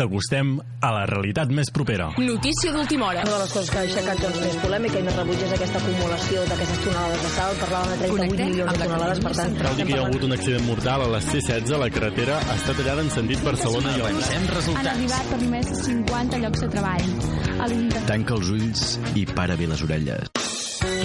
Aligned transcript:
T'acostem 0.00 0.54
a 0.80 0.90
la 0.94 1.02
realitat 1.04 1.50
més 1.52 1.68
propera. 1.76 2.06
Notícia 2.16 2.70
d'última 2.72 3.10
hora. 3.10 3.20
Una 3.26 3.34
de 3.34 3.40
les 3.42 3.50
coses 3.52 3.68
que 3.68 3.76
ha 3.76 3.82
aixecat 3.84 4.22
doncs, 4.24 4.38
més 4.40 4.54
polèmica 4.62 4.96
i 4.96 5.04
més 5.04 5.18
rebuig 5.18 5.42
és 5.44 5.50
aquesta 5.58 5.76
acumulació 5.82 6.44
d'aquestes 6.48 6.78
tonelades 6.86 7.26
de 7.26 7.32
sal. 7.34 7.52
Parlàvem 7.60 7.90
de 7.90 7.98
38 7.98 8.14
Connectem 8.14 8.48
milions 8.48 8.72
de 8.72 8.78
la 8.78 8.86
tonelades, 8.86 9.20
per 9.26 9.32
tant... 9.36 9.58
Cal 9.60 9.76
dir 9.76 9.86
que 9.90 9.92
hi 9.92 9.98
ha 9.98 10.06
hagut 10.06 10.24
un 10.30 10.32
accident 10.38 10.64
mortal 10.70 11.04
a 11.04 11.10
la 11.12 11.20
C-16. 11.26 11.74
La 11.84 11.90
carretera 11.92 12.38
està 12.56 12.76
tallada 12.80 13.04
en 13.04 13.12
sentit 13.12 13.44
Barcelona 13.44 13.92
i. 13.92 14.00
Avancem 14.06 14.76
Han 14.80 14.90
arribat 14.94 15.28
per 15.34 15.40
només 15.44 15.74
50 15.84 16.40
llocs 16.46 16.64
de 16.64 16.70
treball. 16.78 18.00
Tanca 18.08 18.38
els 18.40 18.54
ulls 18.56 18.86
i 19.20 19.26
para 19.28 19.60
bé 19.60 19.68
les 19.68 19.84
orelles. 19.84 20.32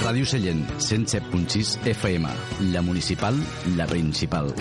Ràdio 0.06 0.24
Sallent, 0.24 0.64
107.6 0.80 1.82
FM. 1.98 2.32
La 2.72 2.86
municipal, 2.86 3.44
la 3.76 3.92
principal. 3.92 4.56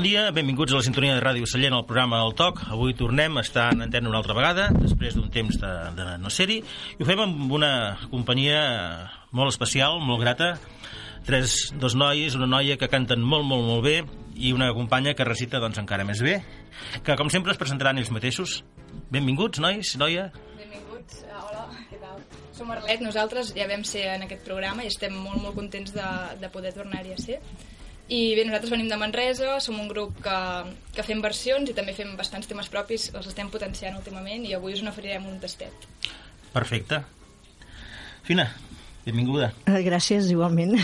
Bon 0.00 0.08
dia, 0.08 0.30
benvinguts 0.32 0.72
a 0.72 0.78
la 0.78 0.84
sintonia 0.86 1.12
de 1.12 1.20
Ràdio 1.20 1.44
Sallent 1.44 1.74
al 1.76 1.82
programa 1.84 2.22
El 2.24 2.30
Toc. 2.32 2.62
Avui 2.72 2.94
tornem 2.96 3.34
a 3.36 3.42
estar 3.44 3.66
en 3.74 3.82
antena 3.84 4.08
una 4.08 4.16
altra 4.16 4.32
vegada, 4.32 4.70
després 4.72 5.12
d'un 5.12 5.26
temps 5.28 5.58
de, 5.60 5.72
de 5.98 6.06
no 6.22 6.30
ser-hi, 6.32 6.54
i 6.96 7.04
ho 7.04 7.04
fem 7.04 7.20
amb 7.20 7.50
una 7.52 7.68
companyia 8.08 8.62
molt 9.36 9.52
especial, 9.52 9.98
molt 10.00 10.22
grata, 10.22 10.54
tres, 11.28 11.74
dos 11.76 11.98
nois, 12.00 12.32
una 12.38 12.48
noia 12.48 12.78
que 12.80 12.88
canten 12.88 13.20
molt, 13.20 13.44
molt, 13.44 13.66
molt 13.68 13.84
bé 13.84 13.98
i 14.40 14.54
una 14.56 14.70
companya 14.72 15.12
que 15.12 15.26
recita 15.28 15.60
doncs 15.60 15.82
encara 15.82 16.06
més 16.08 16.22
bé, 16.24 16.38
que 17.04 17.18
com 17.20 17.28
sempre 17.28 17.52
es 17.52 17.60
presentaran 17.60 18.00
ells 18.00 18.08
mateixos. 18.08 18.62
Benvinguts, 19.12 19.60
nois, 19.60 19.90
noia. 20.00 20.30
Benvinguts. 20.62 21.26
Uh, 21.26 21.42
hola, 21.42 21.66
què 21.90 22.00
tal? 22.00 22.24
Som 22.56 22.72
Arlet, 22.72 23.04
nosaltres 23.04 23.52
ja 23.52 23.68
vam 23.68 23.84
ser 23.84 24.08
en 24.14 24.24
aquest 24.30 24.48
programa 24.48 24.80
i 24.80 24.88
estem 24.94 25.12
molt, 25.12 25.42
molt 25.44 25.60
contents 25.60 25.92
de, 25.92 26.08
de 26.40 26.50
poder 26.56 26.72
tornar-hi 26.80 27.12
a 27.18 27.20
ser. 27.20 27.42
I 28.10 28.34
bé, 28.34 28.42
nosaltres 28.42 28.72
venim 28.72 28.88
de 28.90 28.96
Manresa, 28.98 29.60
som 29.62 29.76
un 29.78 29.86
grup 29.86 30.16
que, 30.24 30.36
que 30.96 31.04
fem 31.06 31.20
versions 31.22 31.70
i 31.70 31.74
també 31.76 31.94
fem 31.94 32.16
bastants 32.18 32.48
temes 32.50 32.66
propis, 32.72 33.06
els 33.14 33.28
estem 33.30 33.50
potenciant 33.52 33.94
últimament 34.00 34.42
i 34.48 34.54
avui 34.56 34.74
us 34.74 34.82
n'oferirem 34.82 35.28
un 35.30 35.36
tastet. 35.42 35.86
Perfecte. 36.50 36.98
Fina, 38.26 38.48
benvinguda. 39.04 39.52
Eh, 39.70 39.82
Gràcies, 39.86 40.32
igualment. 40.34 40.74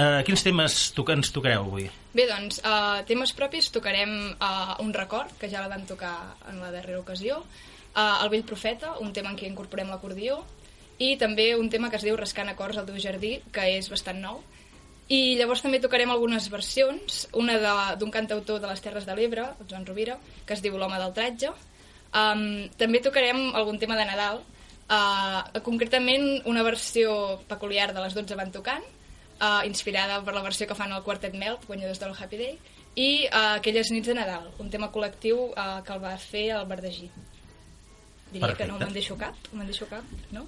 Uh, 0.00 0.22
quins 0.24 0.40
temes 0.40 0.76
to 0.96 1.04
ens 1.12 1.28
tocareu 1.34 1.66
avui? 1.66 1.90
Bé, 2.16 2.24
doncs, 2.30 2.62
uh, 2.64 3.02
temes 3.04 3.34
propis 3.36 3.68
tocarem 3.74 4.14
uh, 4.32 4.78
un 4.80 4.94
record, 4.96 5.34
que 5.36 5.50
ja 5.52 5.60
la 5.60 5.68
vam 5.68 5.84
tocar 5.84 6.14
en 6.48 6.62
la 6.62 6.70
darrera 6.72 7.02
ocasió, 7.02 7.42
uh, 7.42 8.22
El 8.22 8.30
vell 8.32 8.46
profeta, 8.48 8.94
un 9.04 9.12
tema 9.12 9.34
en 9.34 9.36
què 9.36 9.50
incorporem 9.50 9.92
l'acordió, 9.92 10.38
i 10.96 11.18
també 11.20 11.50
un 11.58 11.68
tema 11.68 11.90
que 11.90 12.00
es 12.00 12.06
diu 12.08 12.16
Rascant 12.16 12.48
acords 12.48 12.80
al 12.80 12.88
teu 12.88 12.96
jardí, 13.02 13.34
que 13.52 13.66
és 13.76 13.92
bastant 13.92 14.22
nou. 14.24 14.40
I 15.10 15.34
llavors 15.40 15.62
també 15.64 15.80
tocarem 15.82 16.10
algunes 16.12 16.46
versions, 16.52 17.24
una 17.34 17.56
de- 17.58 17.96
d'un 17.98 18.12
cantautor 18.14 18.60
de 18.62 18.68
les 18.70 18.80
Terres 18.80 19.06
de 19.06 19.14
l'Ebre, 19.16 19.42
el 19.60 19.66
Joan 19.68 19.84
Rovira, 19.86 20.18
que 20.46 20.54
es 20.54 20.62
diu 20.62 20.76
L'home 20.78 20.98
del 21.02 21.12
tratge. 21.12 21.50
Um, 22.14 22.68
també 22.78 23.00
tocarem 23.02 23.50
algun 23.54 23.78
tema 23.78 23.96
de 23.98 24.04
Nadal, 24.06 24.40
uh, 24.90 25.60
concretament 25.62 26.42
una 26.46 26.62
versió 26.62 27.40
peculiar 27.48 27.92
de 27.94 28.00
les 28.02 28.14
12 28.14 28.34
van 28.38 28.50
tocant, 28.54 28.82
uh, 29.40 29.62
inspirada 29.66 30.22
per 30.24 30.34
la 30.34 30.42
versió 30.42 30.66
que 30.66 30.74
fan 30.78 30.92
el 30.92 31.02
Quartet 31.02 31.34
Melt, 31.34 31.66
guanyadors 31.66 31.98
del 32.00 32.14
Happy 32.18 32.36
Day, 32.36 32.58
i 32.94 33.26
uh, 33.32 33.56
Aquelles 33.58 33.90
nits 33.90 34.06
de 34.06 34.14
Nadal, 34.14 34.50
un 34.58 34.70
tema 34.70 34.90
col·lectiu 34.92 35.50
uh, 35.50 35.82
que 35.86 35.92
el 35.92 36.02
va 36.02 36.16
fer 36.18 36.50
el 36.54 36.66
Verdegí. 36.66 37.10
Diria 38.32 38.54
que 38.54 38.66
no 38.66 38.78
Perfecte. 38.78 38.84
me'n 38.84 38.94
deixo 38.94 39.16
cap, 39.18 39.34
me'n 39.52 39.66
deixo 39.66 39.86
cap, 39.90 40.04
no? 40.30 40.46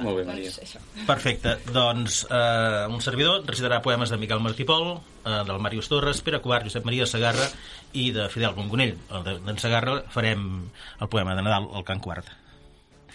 Molt 0.00 0.16
bé, 0.18 0.24
doncs, 0.24 0.28
Maria. 0.28 0.50
Això. 0.50 0.80
Perfecte, 1.06 1.56
doncs 1.72 2.22
eh, 2.30 2.86
un 2.92 3.00
servidor 3.00 3.44
recitarà 3.48 3.80
poemes 3.82 4.10
de 4.12 4.18
Miquel 4.20 4.40
Martí 4.44 4.64
Pol, 4.68 4.96
eh, 5.24 5.42
del 5.48 5.58
Màrius 5.62 5.88
Torres, 5.88 6.20
Pere 6.22 6.40
Cobar, 6.44 6.62
Josep 6.64 6.84
Maria 6.84 7.06
Sagarra 7.06 7.46
i 7.94 8.10
de 8.12 8.28
Fidel 8.28 8.52
Gongonell. 8.54 8.96
El 9.10 9.24
de- 9.24 9.38
d'en 9.46 9.58
Sagarra 9.58 10.02
farem 10.12 10.66
el 11.00 11.08
poema 11.08 11.34
de 11.34 11.42
Nadal, 11.42 11.68
el 11.74 11.84
Can 11.84 12.00
Quart. 12.00 12.26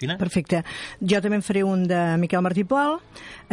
Fina? 0.02 0.16
Perfecte. 0.18 0.64
Jo 1.00 1.20
també 1.22 1.36
en 1.38 1.44
faré 1.46 1.62
un 1.64 1.84
de 1.88 2.18
Miquel 2.18 2.42
Martí 2.42 2.64
Pol, 2.66 2.96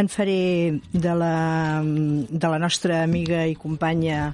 en 0.00 0.08
faré 0.08 0.80
de 0.92 1.14
la, 1.14 1.82
de 1.84 2.48
la 2.48 2.58
nostra 2.58 3.02
amiga 3.02 3.42
i 3.46 3.54
companya 3.54 4.30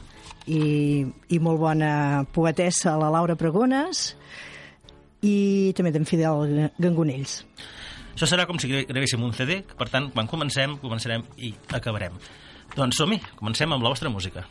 i, 0.46 1.02
i 1.34 1.38
molt 1.42 1.58
bona 1.58 2.24
poetessa, 2.30 2.94
la 3.00 3.10
Laura 3.10 3.34
Pregones, 3.34 4.12
i 5.24 5.72
també 5.74 5.90
d'en 5.90 6.04
Fidel 6.06 6.70
Gangonells. 6.78 7.40
Això 8.14 8.28
serà 8.30 8.46
com 8.46 8.58
si 8.62 8.68
gra- 8.70 8.84
gravéssim 8.88 9.22
un 9.26 9.32
CD, 9.34 9.60
per 9.78 9.88
tant, 9.90 10.10
quan 10.14 10.28
comencem, 10.30 10.76
començarem 10.78 11.24
i 11.36 11.52
acabarem. 11.74 12.14
Doncs 12.76 12.96
som-hi, 13.02 13.18
comencem 13.40 13.72
amb 13.74 13.82
la 13.82 13.90
vostra 13.90 14.10
música. 14.10 14.46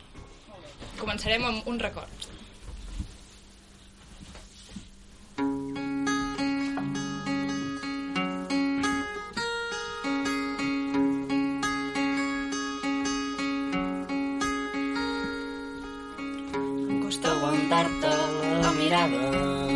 Començarem 1.00 1.44
amb 1.48 1.66
un 1.72 1.80
record. 1.80 2.28
Em 16.88 17.00
costa 17.02 17.30
aguantar-te 17.32 18.12
la 18.62 18.72
mirada. 18.78 19.73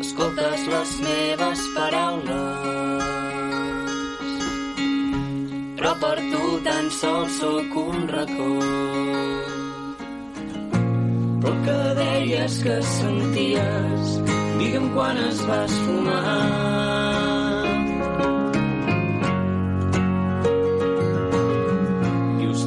Escoltes 0.00 0.66
les 0.72 0.94
meves 1.04 1.62
paraules. 1.76 2.74
Però 5.78 5.92
per 6.02 6.16
tu 6.32 6.44
tan 6.66 6.90
sols 6.98 7.38
sóc 7.38 7.78
un 7.84 8.08
racó. 8.16 8.50
Però 11.44 11.54
que 11.68 11.78
deies 12.02 12.60
que 12.66 12.76
senties, 12.96 14.18
digue'm 14.58 14.92
quan 14.98 15.24
es 15.30 15.46
va 15.48 15.64
esfumar. 15.70 17.03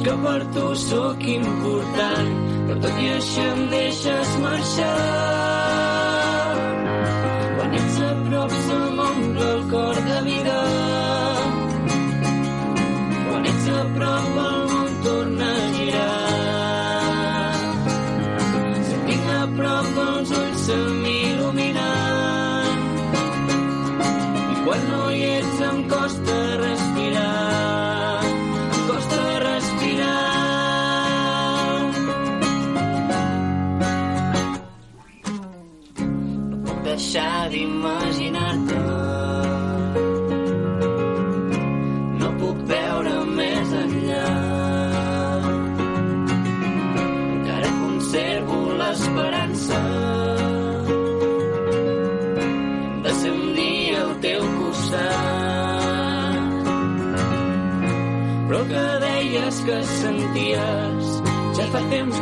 Que 0.08 0.14
per 0.24 0.38
tu 0.54 0.68
sóc 0.80 1.24
important, 1.32 2.30
però 2.70 2.78
tot 2.86 3.02
i 3.04 3.12
això 3.18 3.46
em 3.52 3.62
deixes 3.74 4.34
marxar. 4.40 5.57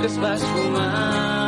Es 0.07 0.19
va 0.23 0.35
esfumar. 0.35 1.46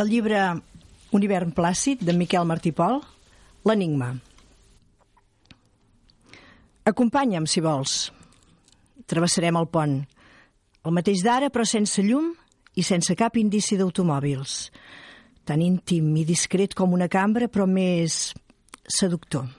Del 0.00 0.08
llibre 0.08 0.40
Un 1.12 1.24
hivern 1.26 1.50
plàcid, 1.52 2.00
de 2.00 2.14
Miquel 2.16 2.46
Martí 2.48 2.70
Pol, 2.72 3.02
L'enigma. 3.68 4.14
Acompanya'm, 6.88 7.44
si 7.44 7.60
vols. 7.60 7.96
Travessarem 9.04 9.58
el 9.60 9.68
pont. 9.68 9.98
El 10.88 10.96
mateix 10.96 11.20
d'ara, 11.26 11.50
però 11.52 11.68
sense 11.68 12.00
llum 12.06 12.30
i 12.80 12.86
sense 12.86 13.12
cap 13.12 13.36
indici 13.36 13.76
d'automòbils. 13.76 14.70
Tan 15.44 15.60
íntim 15.60 16.08
i 16.16 16.24
discret 16.24 16.72
com 16.72 16.96
una 16.96 17.10
cambra, 17.12 17.50
però 17.52 17.68
més 17.68 18.32
seductor. 18.88 19.52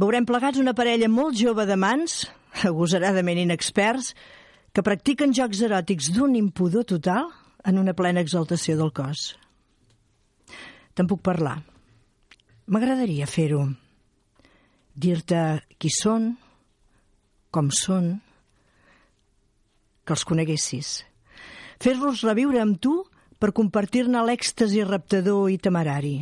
Veurem 0.00 0.24
plegats 0.24 0.64
una 0.64 0.72
parella 0.72 1.12
molt 1.12 1.36
jove 1.36 1.68
de 1.68 1.76
mans, 1.76 2.22
agosaradament 2.64 3.44
inexperts, 3.44 4.14
que 4.72 4.88
practiquen 4.88 5.36
jocs 5.36 5.66
eròtics 5.68 6.14
d'un 6.16 6.40
impudor 6.40 6.88
total 6.88 7.28
en 7.64 7.78
una 7.80 7.94
plena 7.96 8.22
exaltació 8.24 8.76
del 8.78 8.92
cos. 8.92 9.32
Te'n 10.94 11.08
puc 11.10 11.22
parlar. 11.24 11.56
M'agradaria 12.70 13.26
fer-ho. 13.28 13.64
Dir-te 14.94 15.40
qui 15.80 15.90
són, 15.90 16.30
com 17.50 17.70
són, 17.74 18.12
que 20.04 20.14
els 20.14 20.24
coneguessis. 20.28 21.00
Fer-los 21.82 22.22
reviure 22.28 22.60
amb 22.62 22.78
tu 22.80 23.00
per 23.40 23.52
compartir-ne 23.56 24.22
l'èxtasi 24.24 24.84
raptador 24.86 25.50
i 25.50 25.58
temerari. 25.58 26.16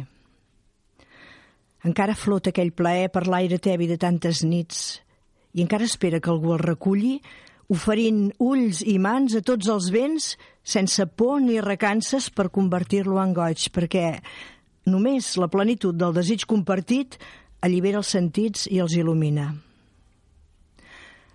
Encara 1.87 2.15
flota 2.15 2.53
aquell 2.53 2.73
plaer 2.73 3.11
per 3.11 3.27
l'aire 3.27 3.59
tevi 3.59 3.89
de 3.91 3.99
tantes 3.99 4.45
nits 4.47 5.01
i 5.53 5.65
encara 5.65 5.85
espera 5.85 6.21
que 6.23 6.31
algú 6.31 6.55
el 6.55 6.63
reculli 6.63 7.17
oferint 7.73 8.27
ulls 8.43 8.83
i 8.85 8.99
mans 9.01 9.37
a 9.39 9.43
tots 9.45 9.71
els 9.73 9.89
vents 9.95 10.33
sense 10.63 11.07
por 11.17 11.41
ni 11.41 11.61
recances 11.65 12.29
per 12.31 12.51
convertir-lo 12.53 13.19
en 13.23 13.33
goig, 13.37 13.69
perquè 13.73 14.19
només 14.93 15.37
la 15.41 15.49
plenitud 15.49 15.97
del 15.97 16.15
desig 16.17 16.45
compartit 16.51 17.17
allibera 17.63 18.03
els 18.03 18.13
sentits 18.13 18.67
i 18.69 18.83
els 18.83 18.97
il·lumina. 18.99 19.53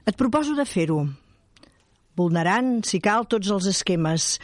Et 0.07 0.15
proposo 0.15 0.55
de 0.55 0.63
fer-ho, 0.67 1.01
vulnerant, 2.15 2.77
si 2.87 3.01
cal, 3.03 3.27
tots 3.27 3.49
els 3.51 3.67
esquemes, 3.73 4.37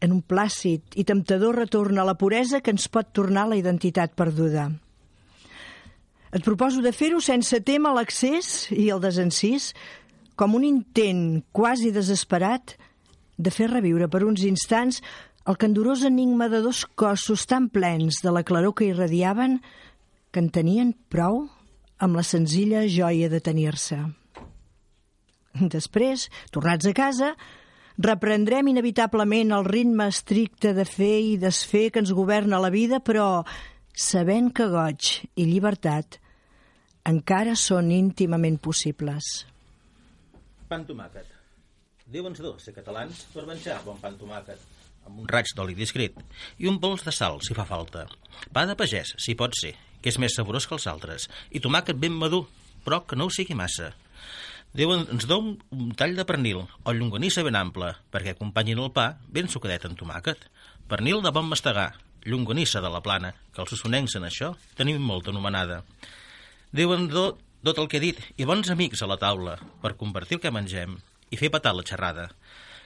en 0.00 0.14
un 0.14 0.22
plàcid 0.22 0.94
i 0.96 1.04
temptador 1.04 1.58
retorn 1.58 1.98
a 1.98 2.06
la 2.06 2.16
puresa 2.18 2.62
que 2.62 2.72
ens 2.72 2.86
pot 2.88 3.10
tornar 3.12 3.48
la 3.50 3.58
identitat 3.58 4.14
perduda. 4.16 4.68
Et 6.28 6.44
proposo 6.44 6.82
de 6.84 6.92
fer-ho 6.92 7.20
sense 7.24 7.58
tema 7.64 7.94
l'accés 7.96 8.68
i 8.76 8.90
el 8.92 9.00
desencís, 9.02 9.72
com 10.38 10.54
un 10.54 10.64
intent 10.64 11.42
quasi 11.52 11.90
desesperat 11.90 12.76
de 13.38 13.50
fer 13.54 13.66
reviure 13.72 14.06
per 14.10 14.22
uns 14.26 14.44
instants 14.46 15.02
el 15.48 15.58
candorós 15.58 16.04
enigma 16.06 16.46
de 16.52 16.60
dos 16.62 16.84
cossos 16.86 17.46
tan 17.50 17.68
plens 17.72 18.22
de 18.22 18.30
la 18.34 18.44
claror 18.46 18.76
que 18.78 18.86
irradiaven 18.92 19.58
que 20.30 20.42
en 20.44 20.50
tenien 20.54 20.92
prou 21.10 21.46
amb 21.98 22.18
la 22.18 22.22
senzilla 22.22 22.84
joia 22.86 23.30
de 23.32 23.40
tenir-se. 23.42 23.98
Després, 25.74 26.28
tornats 26.54 26.86
a 26.86 26.94
casa, 26.94 27.32
reprendrem 27.98 28.68
inevitablement 28.70 29.56
el 29.56 29.66
ritme 29.66 30.06
estricte 30.12 30.74
de 30.76 30.84
fer 30.86 31.16
i 31.32 31.36
desfer 31.40 31.88
que 31.90 32.04
ens 32.04 32.14
governa 32.14 32.62
la 32.62 32.70
vida, 32.70 33.00
però 33.02 33.42
sabent 33.90 34.52
que 34.54 34.68
goig 34.70 35.14
i 35.34 35.48
llibertat 35.48 36.20
encara 37.08 37.56
són 37.56 37.90
íntimament 37.90 38.60
possibles. 38.62 39.48
Pa 40.68 40.76
amb 40.76 40.88
tomàquet. 40.88 41.28
Diuen 42.08 42.34
dos 42.36 42.64
ser 42.64 42.74
catalans 42.76 43.26
per 43.32 43.46
menjar 43.48 43.78
bon 43.84 43.96
pa 44.00 44.10
amb 44.10 44.20
tomàquet, 44.20 44.60
amb 45.08 45.22
un 45.22 45.28
raig 45.28 45.48
d'oli 45.56 45.76
discret 45.76 46.16
i 46.60 46.68
un 46.68 46.78
pols 46.80 47.04
de 47.04 47.12
sal, 47.12 47.40
si 47.44 47.56
fa 47.56 47.64
falta. 47.68 48.06
Pa 48.52 48.66
de 48.68 48.76
pagès, 48.76 49.14
si 49.20 49.36
pot 49.36 49.56
ser, 49.56 49.74
que 50.02 50.12
és 50.12 50.18
més 50.20 50.36
saborós 50.36 50.68
que 50.68 50.76
els 50.76 50.86
altres, 50.90 51.28
i 51.50 51.60
tomàquet 51.64 51.96
ben 51.96 52.12
madur, 52.16 52.44
però 52.84 53.00
que 53.06 53.16
no 53.16 53.28
ho 53.28 53.32
sigui 53.34 53.56
massa. 53.56 53.94
Déu 54.76 54.92
ens 54.92 55.24
dou 55.24 55.54
un 55.56 55.94
tall 55.96 56.14
de 56.16 56.26
pernil 56.28 56.60
o 56.60 56.92
llonganissa 56.92 57.44
ben 57.46 57.56
ample, 57.56 57.94
perquè 58.12 58.34
acompanyin 58.34 58.84
el 58.84 58.92
pa 58.92 59.14
ben 59.32 59.48
sucadet 59.48 59.88
amb 59.88 59.96
tomàquet. 59.96 60.44
Pernil 60.88 61.24
de 61.24 61.32
bon 61.32 61.48
mastegar, 61.48 61.94
llonganissa 62.28 62.84
de 62.84 62.92
la 62.92 63.00
plana, 63.04 63.32
que 63.54 63.64
els 63.64 63.72
ossonencs 63.72 64.18
en 64.20 64.28
això 64.28 64.52
tenim 64.76 65.00
molta 65.00 65.32
anomenada. 65.32 65.82
Déu 66.76 66.92
ens 66.92 67.08
do 67.12 67.30
tot 67.64 67.78
el 67.82 67.88
que 67.90 67.98
he 67.98 68.04
dit 68.04 68.18
i 68.38 68.46
bons 68.48 68.70
amics 68.70 69.02
a 69.02 69.08
la 69.10 69.18
taula 69.20 69.56
per 69.82 69.96
compartir 70.00 70.38
el 70.38 70.42
que 70.44 70.54
mengem 70.54 70.98
i 71.30 71.38
fer 71.40 71.50
patar 71.52 71.74
la 71.76 71.84
xerrada, 71.86 72.28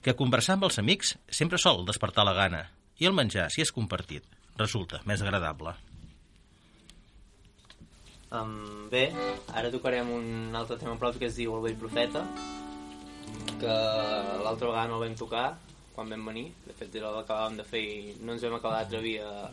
que 0.02 0.16
conversar 0.18 0.56
amb 0.56 0.66
els 0.68 0.78
amics 0.82 1.16
sempre 1.30 1.60
sol 1.60 1.84
despertar 1.86 2.24
la 2.26 2.36
gana 2.36 2.62
i 2.98 3.08
el 3.08 3.16
menjar, 3.16 3.48
si 3.50 3.62
és 3.62 3.72
compartit, 3.74 4.24
resulta 4.58 5.02
més 5.08 5.22
agradable. 5.22 5.74
Um, 8.32 8.88
bé, 8.88 9.10
ara 9.52 9.70
tocarem 9.72 10.08
un 10.08 10.56
altre 10.56 10.78
tema 10.80 10.96
propi 10.96 11.20
que 11.20 11.28
es 11.28 11.36
diu 11.36 11.52
El 11.58 11.66
vell 11.66 11.76
profeta, 11.80 12.24
que 13.60 13.74
l'altra 14.42 14.70
vegada 14.70 14.88
no 14.88 14.98
el 14.98 15.04
vam 15.06 15.18
tocar 15.18 15.46
quan 15.92 16.08
vam 16.08 16.24
venir, 16.30 16.46
de 16.64 16.74
fet 16.76 16.94
era 16.96 17.12
l'acabàvem 17.12 17.58
de 17.60 17.66
fer 17.68 17.82
i 17.84 18.14
no 18.24 18.32
ens 18.32 18.44
vam 18.46 18.56
acabar 18.56 18.80
d'atrevir 18.80 19.18
a, 19.26 19.50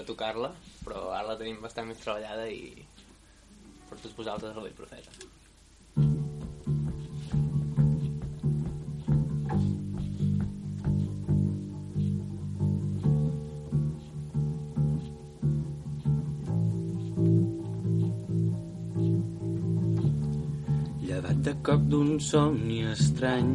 a 0.00 0.04
tocar-la, 0.08 0.50
però 0.86 1.10
ara 1.12 1.34
la 1.34 1.38
tenim 1.40 1.60
bastant 1.62 1.90
més 1.90 2.00
treballada 2.00 2.48
i 2.48 2.72
per 3.88 3.98
tots 4.02 4.18
vosaltres 4.18 4.60
vell 4.60 4.76
profeta. 4.76 5.32
llevat 21.14 21.42
de 21.46 21.52
cop 21.62 21.82
d'un 21.88 22.18
somni 22.20 22.82
estrany. 22.90 23.52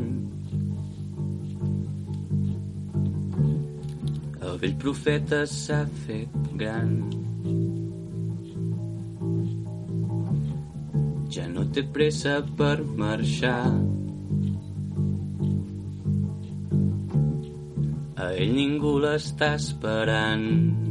El 4.41 4.57
vell 4.61 4.77
profeta 4.81 5.43
s'ha 5.45 5.83
fet 6.05 6.37
gran. 6.61 6.95
Ja 11.39 11.45
no 11.47 11.63
té 11.71 11.85
pressa 11.95 12.33
per 12.59 12.81
marxar. 12.99 13.69
A 18.19 18.27
ell 18.35 18.51
ningú 18.57 18.97
l'està 18.99 19.53
esperant. 19.55 20.88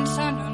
Alguns 0.00 0.16
pensen 0.16 0.49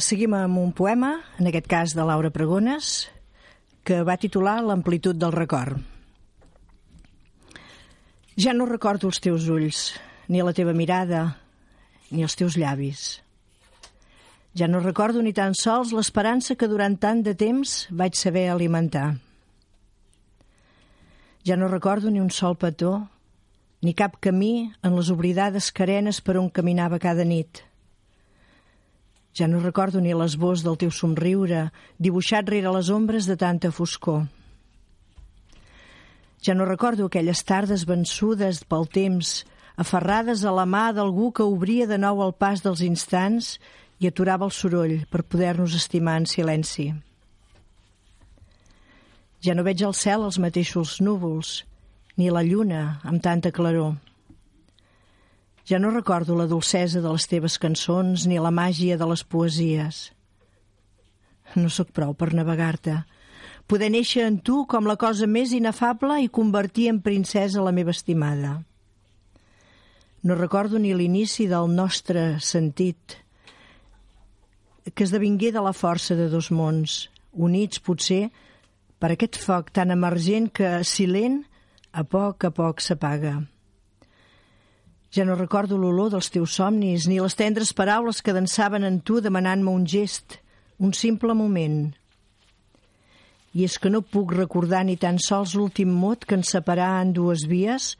seguim 0.00 0.34
amb 0.34 0.58
un 0.58 0.72
poema, 0.76 1.14
en 1.38 1.48
aquest 1.50 1.68
cas 1.70 1.94
de 1.96 2.04
Laura 2.04 2.30
Pregones, 2.34 3.08
que 3.84 4.02
va 4.04 4.18
titular 4.20 4.60
L'amplitud 4.64 5.16
del 5.16 5.32
record. 5.32 5.78
Ja 8.40 8.54
no 8.56 8.66
recordo 8.68 9.08
els 9.10 9.20
teus 9.20 9.48
ulls, 9.52 9.80
ni 10.28 10.40
la 10.42 10.54
teva 10.56 10.72
mirada, 10.72 11.36
ni 12.10 12.22
els 12.24 12.36
teus 12.38 12.56
llavis. 12.56 13.20
Ja 14.56 14.66
no 14.66 14.80
recordo 14.82 15.22
ni 15.22 15.32
tan 15.32 15.54
sols 15.54 15.94
l'esperança 15.94 16.56
que 16.58 16.68
durant 16.70 16.96
tant 16.98 17.22
de 17.22 17.34
temps 17.38 17.86
vaig 17.90 18.16
saber 18.18 18.48
alimentar. 18.50 19.14
Ja 21.46 21.56
no 21.56 21.68
recordo 21.68 22.10
ni 22.10 22.20
un 22.20 22.30
sol 22.30 22.56
petó, 22.56 23.08
ni 23.80 23.94
cap 23.94 24.18
camí 24.20 24.72
en 24.82 24.96
les 24.96 25.10
oblidades 25.10 25.70
carenes 25.72 26.20
per 26.20 26.36
on 26.36 26.50
caminava 26.50 26.98
cada 26.98 27.24
nit. 27.24 27.64
Ja 29.36 29.46
no 29.46 29.60
recordo 29.62 30.00
ni 30.02 30.14
l'esbós 30.14 30.64
del 30.66 30.76
teu 30.80 30.90
somriure, 30.90 31.68
dibuixat 31.98 32.48
rere 32.50 32.72
les 32.74 32.90
ombres 32.90 33.28
de 33.30 33.36
tanta 33.38 33.70
foscor. 33.70 34.26
Ja 36.42 36.56
no 36.56 36.64
recordo 36.64 37.06
aquelles 37.06 37.44
tardes 37.44 37.84
vençudes 37.86 38.64
pel 38.64 38.88
temps, 38.88 39.44
aferrades 39.76 40.42
a 40.44 40.54
la 40.56 40.66
mà 40.66 40.88
d'algú 40.96 41.30
que 41.36 41.46
obria 41.46 41.86
de 41.86 42.00
nou 42.00 42.24
el 42.24 42.32
pas 42.32 42.64
dels 42.64 42.82
instants 42.82 43.58
i 44.00 44.08
aturava 44.08 44.48
el 44.48 44.54
soroll 44.56 45.04
per 45.12 45.22
poder-nos 45.22 45.76
estimar 45.76 46.16
en 46.20 46.26
silenci. 46.26 46.90
Ja 49.44 49.54
no 49.54 49.64
veig 49.64 49.84
al 49.84 49.94
cel 49.96 50.24
els 50.26 50.40
mateixos 50.40 50.98
núvols, 51.04 51.60
ni 52.16 52.32
la 52.32 52.42
lluna 52.44 53.00
amb 53.04 53.22
tanta 53.24 53.52
claror. 53.52 53.94
Ja 55.68 55.78
no 55.78 55.90
recordo 55.90 56.36
la 56.36 56.48
dolcesa 56.48 57.00
de 57.00 57.12
les 57.12 57.26
teves 57.28 57.58
cançons 57.60 58.26
ni 58.26 58.40
la 58.40 58.52
màgia 58.54 58.96
de 58.96 59.06
les 59.10 59.22
poesies. 59.24 60.10
No 61.56 61.70
sóc 61.70 61.90
prou 61.92 62.14
per 62.14 62.32
navegar-te. 62.34 63.00
Poder 63.70 63.90
néixer 63.92 64.24
en 64.26 64.40
tu 64.42 64.64
com 64.70 64.88
la 64.88 64.96
cosa 64.98 65.28
més 65.30 65.52
inefable 65.54 66.20
i 66.22 66.32
convertir 66.32 66.88
en 66.90 67.00
princesa 67.02 67.62
la 67.62 67.74
meva 67.74 67.94
estimada. 67.94 68.60
No 70.22 70.34
recordo 70.34 70.78
ni 70.78 70.92
l'inici 70.94 71.46
del 71.48 71.70
nostre 71.72 72.40
sentit, 72.44 73.16
que 74.94 75.04
esdevingué 75.04 75.52
de 75.52 75.62
la 75.64 75.72
força 75.72 76.16
de 76.18 76.28
dos 76.32 76.50
mons, 76.50 77.06
units 77.32 77.80
potser 77.80 78.28
per 79.00 79.12
aquest 79.14 79.38
foc 79.40 79.70
tan 79.72 79.94
emergent 79.94 80.50
que, 80.52 80.80
silent, 80.84 81.40
a 81.92 82.04
poc 82.04 82.44
a 82.44 82.50
poc 82.54 82.82
s'apaga. 82.84 83.38
Ja 85.10 85.24
no 85.26 85.34
recordo 85.34 85.74
l'olor 85.74 86.12
dels 86.12 86.28
teus 86.30 86.52
somnis 86.54 87.08
ni 87.10 87.16
les 87.18 87.34
tendres 87.34 87.72
paraules 87.74 88.20
que 88.22 88.34
dansaven 88.36 88.84
en 88.86 89.00
tu 89.02 89.18
demanant-me 89.18 89.72
un 89.72 89.82
gest, 89.82 90.38
un 90.78 90.94
simple 90.94 91.34
moment. 91.34 91.90
I 93.50 93.66
és 93.66 93.74
que 93.82 93.90
no 93.90 94.04
puc 94.06 94.36
recordar 94.36 94.84
ni 94.86 94.94
tan 94.94 95.18
sols 95.18 95.56
l'últim 95.58 95.90
mot 95.90 96.22
que 96.22 96.38
ens 96.38 96.54
separà 96.54 96.92
en 97.02 97.10
dues 97.16 97.42
vies, 97.50 97.96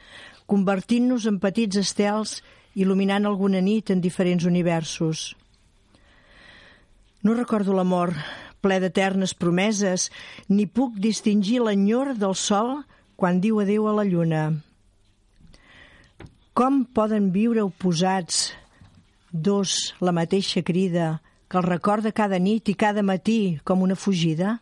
convertint-nos 0.47 1.27
en 1.27 1.43
petits 1.43 1.83
estels 1.83 2.39
il·luminant 2.79 3.27
alguna 3.27 3.59
nit 3.59 3.91
en 3.91 3.99
diferents 3.99 4.47
universos. 4.47 5.35
No 7.27 7.35
recordo 7.35 7.75
l'amor, 7.75 8.15
ple 8.63 8.79
d'eternes 8.79 9.35
promeses, 9.35 10.09
ni 10.47 10.71
puc 10.71 10.95
distingir 11.03 11.59
l'enyor 11.67 12.15
del 12.15 12.39
sol 12.39 12.85
quan 13.19 13.43
diu 13.43 13.59
adeu 13.59 13.91
a 13.91 13.99
la 13.99 14.07
lluna. 14.07 14.45
Com 16.61 16.83
poden 16.93 17.31
viure 17.33 17.63
oposats 17.65 18.51
dos 19.33 19.95
la 20.05 20.13
mateixa 20.13 20.61
crida 20.61 21.23
que 21.49 21.57
el 21.57 21.65
recorda 21.65 22.11
cada 22.13 22.37
nit 22.37 22.69
i 22.69 22.75
cada 22.77 23.01
matí 23.01 23.57
com 23.65 23.81
una 23.81 23.97
fugida? 23.97 24.59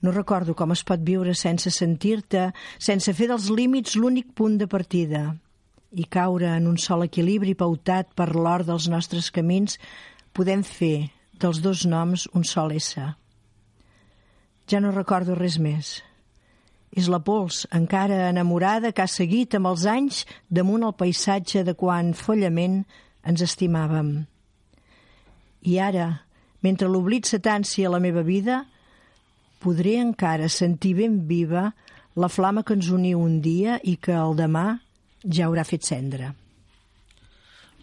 No 0.00 0.14
recordo 0.14 0.54
com 0.56 0.72
es 0.72 0.80
pot 0.88 1.04
viure 1.04 1.34
sense 1.36 1.68
sentir-te, 1.68 2.46
sense 2.80 3.12
fer 3.12 3.28
dels 3.28 3.50
límits 3.52 3.98
l'únic 4.00 4.32
punt 4.32 4.56
de 4.56 4.70
partida 4.76 5.26
i 5.92 6.08
caure 6.08 6.54
en 6.56 6.72
un 6.72 6.80
sol 6.80 7.04
equilibri 7.04 7.52
pautat 7.52 8.16
per 8.16 8.30
l'or 8.32 8.64
dels 8.64 8.88
nostres 8.88 9.28
camins, 9.36 9.76
podem 10.32 10.64
fer 10.64 11.10
dels 11.44 11.60
dos 11.60 11.84
noms 11.84 12.24
un 12.32 12.48
sol 12.48 12.72
ésser. 12.72 13.10
Ja 14.64 14.80
no 14.80 14.96
recordo 14.96 15.36
res 15.36 15.60
més. 15.60 15.98
És 16.94 17.08
la 17.10 17.18
pols, 17.26 17.64
encara 17.74 18.28
enamorada, 18.28 18.92
que 18.94 19.02
ha 19.02 19.10
seguit 19.10 19.56
amb 19.58 19.72
els 19.72 19.86
anys 19.90 20.22
damunt 20.46 20.84
el 20.86 20.94
paisatge 20.94 21.64
de 21.66 21.74
quan, 21.74 22.12
follament, 22.14 22.84
ens 23.26 23.42
estimàvem. 23.42 24.12
I 25.66 25.78
ara, 25.82 26.06
mentre 26.62 26.88
l'oblit 26.88 27.26
s'atansi 27.26 27.84
a 27.84 27.90
la 27.90 28.00
meva 28.02 28.22
vida, 28.22 28.62
podré 29.64 29.96
encara 29.98 30.50
sentir 30.52 30.94
ben 31.00 31.22
viva 31.26 31.72
la 32.14 32.30
flama 32.30 32.62
que 32.62 32.76
ens 32.76 32.92
uniu 32.94 33.18
un 33.24 33.40
dia 33.42 33.80
i 33.82 33.96
que 33.96 34.14
el 34.14 34.36
demà 34.38 34.66
ja 35.24 35.48
haurà 35.48 35.64
fet 35.66 35.88
cendra. 35.88 36.30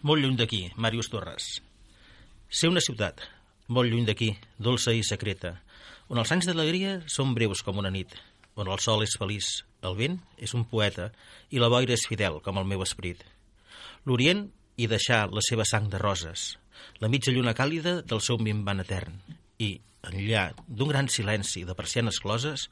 Molt 0.02 0.22
lluny 0.22 0.38
d'aquí, 0.38 0.64
Màrius 0.80 1.10
Torres. 1.12 1.58
Ser 2.48 2.70
una 2.72 2.80
ciutat, 2.80 3.20
molt 3.68 3.92
lluny 3.92 4.06
d'aquí, 4.08 4.32
dolça 4.58 4.94
i 4.96 5.04
secreta, 5.06 5.58
on 6.08 6.20
els 6.22 6.32
anys 6.34 6.48
d'alegria 6.48 7.00
són 7.10 7.36
breus 7.36 7.62
com 7.66 7.78
una 7.82 7.92
nit, 7.92 8.14
on 8.56 8.68
el 8.68 8.80
sol 8.84 9.04
és 9.04 9.14
feliç, 9.18 9.62
el 9.82 9.96
vent 9.98 10.18
és 10.38 10.54
un 10.54 10.64
poeta 10.68 11.10
i 11.50 11.60
la 11.62 11.70
boira 11.72 11.94
és 11.96 12.06
fidel 12.08 12.40
com 12.44 12.58
el 12.60 12.68
meu 12.68 12.82
esperit. 12.84 13.22
L'Orient 14.06 14.46
hi 14.76 14.88
deixà 14.90 15.24
la 15.30 15.42
seva 15.44 15.66
sang 15.68 15.88
de 15.92 16.00
roses, 16.02 16.56
la 17.00 17.10
mitja 17.12 17.32
lluna 17.34 17.54
càlida 17.54 18.00
del 18.02 18.22
seu 18.24 18.38
minvant 18.38 18.82
etern, 18.82 19.18
i, 19.58 19.76
enllà 20.02 20.50
d'un 20.66 20.90
gran 20.90 21.08
silenci 21.08 21.64
de 21.68 21.76
persianes 21.78 22.18
closes, 22.22 22.68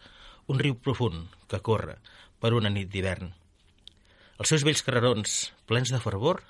un 0.51 0.59
riu 0.59 0.75
profund 0.75 1.29
que 1.51 1.63
corre 1.63 1.99
per 2.43 2.55
una 2.57 2.73
nit 2.73 2.91
d'hivern. 2.91 3.31
Els 4.41 4.49
seus 4.49 4.65
vells 4.65 4.83
carrerons, 4.83 5.51
plens 5.69 5.93
de 5.93 6.01
fervor, 6.01 6.41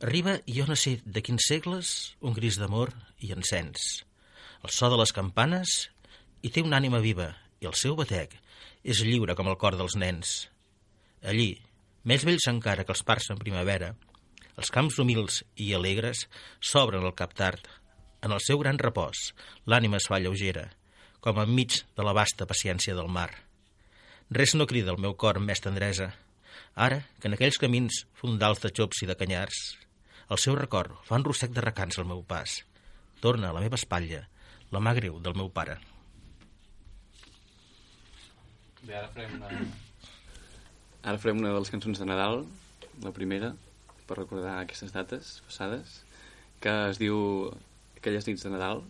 arriba 0.00 0.38
i 0.48 0.56
jo 0.56 0.64
no 0.66 0.76
sé 0.80 0.96
de 1.04 1.22
quins 1.22 1.44
segles 1.50 1.90
un 2.24 2.32
gris 2.36 2.56
d'amor 2.58 2.94
i 3.20 3.34
encens. 3.36 4.04
El 4.64 4.72
so 4.72 4.88
de 4.88 4.96
les 4.96 5.12
campanes 5.12 5.74
hi 6.40 6.50
té 6.50 6.64
una 6.64 6.80
ànima 6.80 7.02
viva 7.04 7.34
i 7.60 7.68
el 7.68 7.76
seu 7.76 7.94
batec 8.00 8.32
és 8.84 9.00
lliure 9.00 9.34
com 9.34 9.48
el 9.48 9.56
cor 9.56 9.78
dels 9.80 9.96
nens. 9.96 10.34
Allí, 11.24 11.54
més 12.04 12.24
vells 12.28 12.46
encara 12.50 12.84
que 12.84 12.92
els 12.92 13.02
parcs 13.08 13.30
en 13.32 13.40
primavera, 13.40 13.94
els 14.60 14.70
camps 14.70 14.98
humils 15.00 15.40
i 15.56 15.72
alegres 15.74 16.26
s'obren 16.60 17.02
al 17.02 17.16
cap 17.16 17.32
tard. 17.34 17.64
En 18.24 18.32
el 18.32 18.42
seu 18.44 18.60
gran 18.60 18.78
repòs, 18.80 19.32
l'ànima 19.66 19.98
es 20.00 20.08
fa 20.08 20.20
lleugera, 20.20 20.68
com 21.24 21.40
enmig 21.40 21.80
de 21.96 22.04
la 22.06 22.14
vasta 22.16 22.46
paciència 22.46 22.94
del 22.96 23.08
mar. 23.08 23.30
Res 24.30 24.54
no 24.54 24.68
crida 24.68 24.92
el 24.92 25.00
meu 25.00 25.16
cor 25.16 25.40
amb 25.40 25.48
més 25.48 25.64
tendresa. 25.64 26.12
Ara, 26.76 27.00
que 27.20 27.28
en 27.28 27.36
aquells 27.36 27.58
camins 27.60 28.04
fondals 28.20 28.60
de 28.62 28.70
xops 28.70 29.02
i 29.02 29.08
de 29.10 29.16
canyars, 29.18 29.64
el 30.30 30.40
seu 30.40 30.56
record 30.60 31.00
fa 31.08 31.18
un 31.20 31.26
rossec 31.26 31.52
de 31.56 31.64
recants 31.64 31.98
al 31.98 32.08
meu 32.08 32.22
pas. 32.24 32.60
Torna 33.24 33.50
a 33.50 33.56
la 33.56 33.64
meva 33.64 33.80
espatlla 33.80 34.24
la 34.74 34.80
mà 34.82 34.94
greu 34.96 35.20
del 35.22 35.36
meu 35.38 35.50
pare. 35.54 35.76
Bé, 38.84 38.92
ara 38.98 39.08
farem 39.08 39.38
una... 39.38 39.48
Ara 41.08 41.20
farem 41.20 41.38
una 41.40 41.52
de 41.54 41.60
les 41.62 41.70
cançons 41.72 42.00
de 42.00 42.06
Nadal, 42.08 42.42
la 43.04 43.12
primera, 43.16 43.54
per 44.04 44.18
recordar 44.18 44.58
aquestes 44.58 44.92
dates 44.92 45.38
passades, 45.46 45.94
que 46.60 46.74
es 46.90 47.00
diu 47.00 47.16
Aquelles 47.96 48.28
nits 48.28 48.44
de 48.44 48.52
Nadal, 48.52 48.82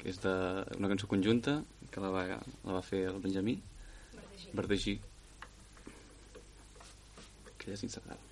que 0.00 0.12
és 0.12 0.20
de 0.20 0.34
una 0.76 0.92
cançó 0.92 1.08
conjunta, 1.08 1.62
que 1.88 2.04
la 2.04 2.12
va, 2.12 2.26
la 2.28 2.76
va 2.76 2.84
fer 2.84 3.06
el 3.08 3.22
Benjamí, 3.24 3.56
Verdegí. 4.52 4.98
Aquelles 7.54 7.86
nits 7.86 7.96
de 7.96 8.04
Nadal. 8.04 8.24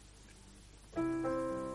Aquelles 0.92 1.65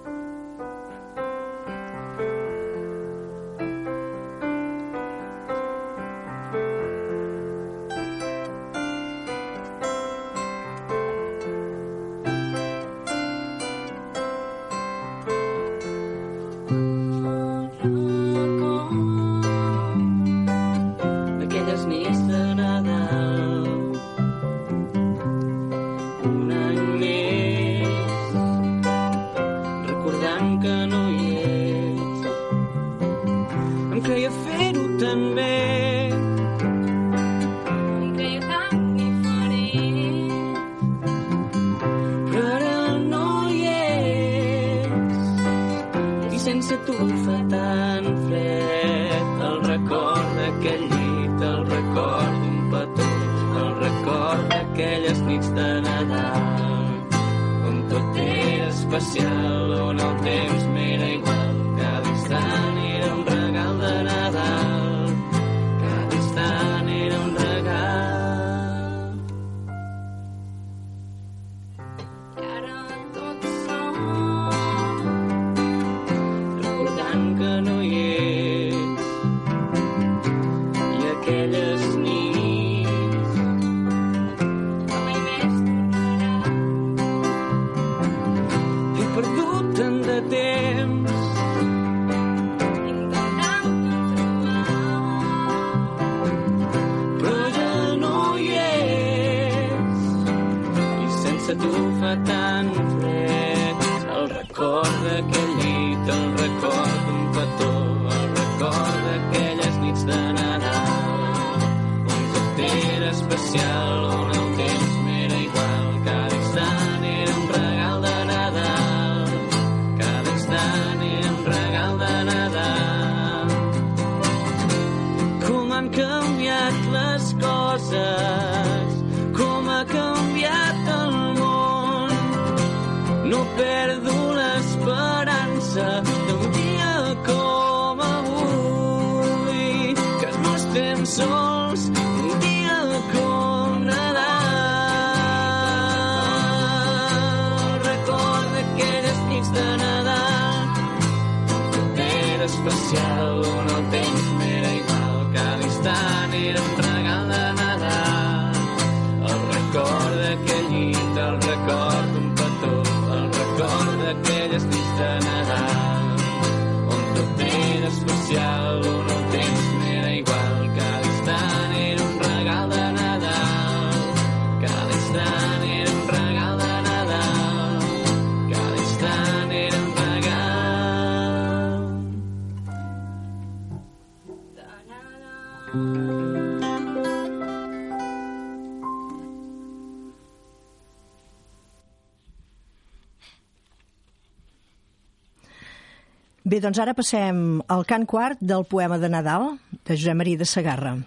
Bé, 196.52 196.58
doncs 196.60 196.82
ara 196.84 196.92
passem 196.92 197.62
al 197.72 197.86
cant 197.88 198.04
quart 198.12 198.42
del 198.44 198.66
poema 198.68 198.98
de 199.00 199.08
Nadal 199.08 199.54
de 199.88 199.96
Josep 199.96 200.18
Maria 200.20 200.40
de 200.42 200.48
Sagarra. 200.50 200.98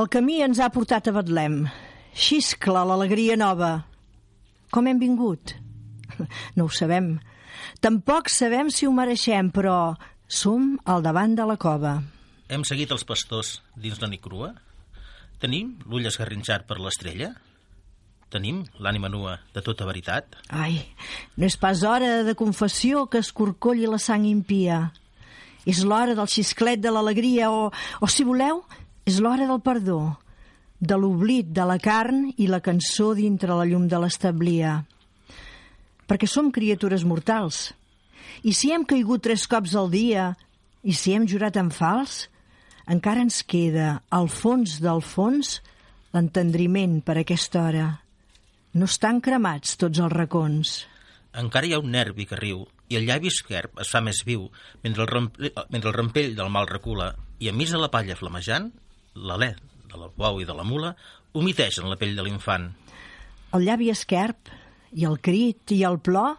El 0.00 0.08
camí 0.08 0.38
ens 0.40 0.62
ha 0.64 0.70
portat 0.72 1.10
a 1.10 1.12
Betlem. 1.12 1.58
Xiscla 2.16 2.86
l'alegria 2.88 3.36
nova. 3.36 3.72
Com 4.72 4.88
hem 4.88 5.02
vingut? 5.02 5.58
No 6.56 6.70
ho 6.70 6.72
sabem. 6.72 7.18
Tampoc 7.84 8.32
sabem 8.32 8.72
si 8.72 8.88
ho 8.88 8.94
mereixem, 8.96 9.52
però 9.52 9.92
som 10.24 10.72
al 10.84 11.04
davant 11.04 11.36
de 11.36 11.44
la 11.52 11.58
cova. 11.60 11.98
Hem 12.48 12.64
seguit 12.64 12.96
els 12.96 13.04
pastors 13.04 13.58
dins 13.76 14.00
la 14.00 14.08
nit 14.08 14.24
crua? 14.24 14.54
Tenim 15.40 15.76
l'ull 15.84 16.08
esgarrinxat 16.08 16.64
per 16.68 16.80
l'estrella? 16.80 17.34
Tenim 18.30 18.62
l'ànima 18.78 19.08
nua 19.10 19.38
de 19.54 19.62
tota 19.66 19.86
veritat? 19.88 20.36
Ai, 20.54 20.78
no 21.34 21.48
és 21.48 21.56
pas 21.58 21.82
hora 21.82 22.20
de 22.22 22.36
confessió 22.38 23.08
que 23.10 23.18
escorcolli 23.18 23.88
la 23.90 23.98
sang 23.98 24.26
impia. 24.28 24.92
És 25.66 25.82
l'hora 25.84 26.14
del 26.14 26.30
xisclet 26.30 26.80
de 26.80 26.92
l'alegria 26.94 27.50
o, 27.50 27.68
o, 27.74 28.06
si 28.06 28.22
voleu, 28.24 28.62
és 29.04 29.18
l'hora 29.18 29.48
del 29.48 29.60
perdó, 29.64 30.14
de 30.78 30.96
l'oblit 30.96 31.50
de 31.52 31.66
la 31.66 31.76
carn 31.82 32.30
i 32.38 32.46
la 32.46 32.62
cançó 32.64 33.10
dintre 33.18 33.56
la 33.58 33.66
llum 33.66 33.88
de 33.90 33.98
l'establia. 33.98 34.78
Perquè 36.06 36.28
som 36.30 36.52
criatures 36.54 37.02
mortals. 37.04 37.72
I 38.46 38.54
si 38.54 38.70
hem 38.70 38.86
caigut 38.86 39.26
tres 39.26 39.48
cops 39.50 39.74
al 39.76 39.90
dia, 39.90 40.30
i 40.86 40.94
si 40.94 41.12
hem 41.12 41.26
jurat 41.28 41.58
en 41.60 41.68
fals, 41.74 42.28
encara 42.86 43.26
ens 43.26 43.42
queda, 43.42 44.00
al 44.08 44.30
fons 44.30 44.78
del 44.80 45.02
fons, 45.02 45.58
l'entendriment 46.14 47.00
per 47.04 47.18
aquesta 47.20 47.66
hora. 47.66 47.88
No 48.72 48.86
estan 48.86 49.18
cremats 49.18 49.74
tots 49.80 49.98
els 49.98 50.12
racons. 50.12 50.74
Encara 51.40 51.66
hi 51.66 51.72
ha 51.74 51.80
un 51.82 51.90
nervi 51.90 52.26
que 52.26 52.38
riu 52.38 52.64
i 52.90 52.98
el 52.98 53.06
llavi 53.06 53.30
esquerp 53.30 53.80
es 53.82 53.90
fa 53.90 54.02
més 54.02 54.22
viu 54.26 54.48
mentre 54.84 55.04
el, 55.04 55.10
rampell, 55.10 55.50
mentre 55.70 55.90
el 55.90 55.96
rampell 55.96 56.36
del 56.38 56.52
mal 56.54 56.68
recula 56.70 57.12
i 57.42 57.50
enmig 57.50 57.70
de 57.70 57.80
la 57.80 57.90
palla 57.90 58.18
flamejant, 58.18 58.70
l'alè 59.14 59.54
de 59.90 59.98
la 59.98 60.10
bou 60.14 60.38
i 60.42 60.46
de 60.46 60.54
la 60.54 60.66
mula 60.66 60.94
humiteixen 61.34 61.88
la 61.90 61.98
pell 61.98 62.14
de 62.18 62.26
l'infant. 62.26 62.68
El 63.54 63.66
llavi 63.66 63.90
esquerp 63.90 64.50
i 64.94 65.06
el 65.06 65.18
crit 65.22 65.74
i 65.74 65.82
el 65.86 65.98
plor 65.98 66.36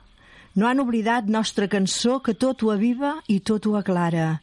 no 0.55 0.67
han 0.67 0.83
oblidat 0.83 1.27
nostra 1.31 1.67
cançó 1.71 2.19
que 2.23 2.35
tot 2.35 2.63
ho 2.63 2.71
aviva 2.71 3.17
i 3.27 3.39
tot 3.39 3.67
ho 3.67 3.77
aclara. 3.79 4.41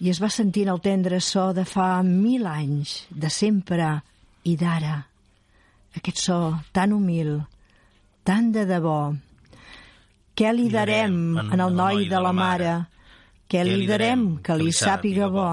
I 0.00 0.12
es 0.12 0.20
va 0.20 0.32
sentint 0.32 0.68
el 0.68 0.80
tendre 0.84 1.20
so 1.24 1.50
de 1.56 1.64
fa 1.68 2.02
mil 2.04 2.44
anys, 2.48 3.04
de 3.08 3.32
sempre 3.32 3.90
i 4.44 4.56
d'ara. 4.60 5.04
Aquest 5.96 6.20
so 6.26 6.38
tan 6.76 6.92
humil, 6.92 7.40
tan 8.24 8.52
de 8.52 8.66
debò. 8.68 9.14
Què 10.36 10.52
li 10.52 10.68
darem 10.68 11.38
en 11.40 11.60
el 11.60 11.72
noi 11.74 12.06
de 12.10 12.20
la 12.20 12.32
mare? 12.36 12.74
Què 13.48 13.62
li 13.64 13.86
darem 13.88 14.36
que 14.44 14.56
li 14.58 14.72
sàpiga 14.74 15.30
bo? 15.32 15.48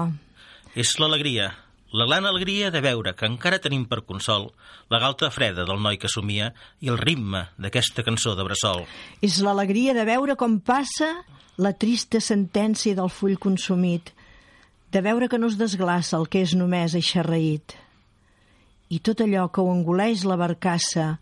És 0.74 0.96
l'alegria, 1.00 1.52
la 1.94 2.08
gran 2.10 2.26
alegria 2.26 2.72
de 2.74 2.80
veure 2.82 3.12
que 3.14 3.28
encara 3.30 3.60
tenim 3.62 3.84
per 3.86 4.00
consol 4.02 4.48
la 4.90 4.98
galta 4.98 5.30
freda 5.30 5.62
del 5.68 5.78
noi 5.78 5.96
que 6.02 6.10
somia 6.10 6.48
i 6.82 6.90
el 6.90 6.98
ritme 6.98 7.44
d'aquesta 7.56 8.02
cançó 8.02 8.34
de 8.34 8.42
bressol. 8.42 8.82
És 9.22 9.38
l'alegria 9.38 9.94
de 9.94 10.04
veure 10.08 10.34
com 10.34 10.58
passa 10.58 11.12
la 11.56 11.70
trista 11.78 12.18
sentència 12.18 12.98
del 12.98 13.12
full 13.14 13.38
consumit, 13.38 14.10
de 14.90 15.00
veure 15.06 15.30
que 15.30 15.38
no 15.38 15.46
es 15.46 15.58
desglaça 15.58 16.18
el 16.18 16.26
que 16.26 16.42
és 16.42 16.56
només 16.58 16.98
eixarreït. 16.98 17.78
I 18.92 19.00
tot 19.00 19.22
allò 19.24 19.48
que 19.48 19.62
ho 19.62 19.70
engoleix 19.72 20.24
la 20.28 20.36
barcassa, 20.36 21.14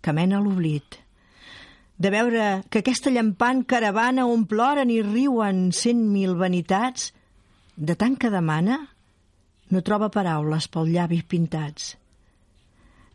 que 0.00 0.12
mena 0.16 0.40
l'oblit. 0.40 0.98
De 2.00 2.08
veure 2.12 2.62
que 2.72 2.80
aquesta 2.80 3.12
llampant 3.12 3.64
caravana 3.68 4.26
on 4.28 4.46
ploren 4.48 4.90
i 4.92 5.02
riuen 5.04 5.68
cent 5.76 6.00
mil 6.12 6.36
vanitats, 6.40 7.10
de 7.76 7.96
tant 7.96 8.16
que 8.16 8.30
demana, 8.32 8.78
no 9.70 9.82
troba 9.86 10.10
paraules 10.12 10.68
pel 10.68 10.88
llavis 10.92 11.24
pintats. 11.28 11.94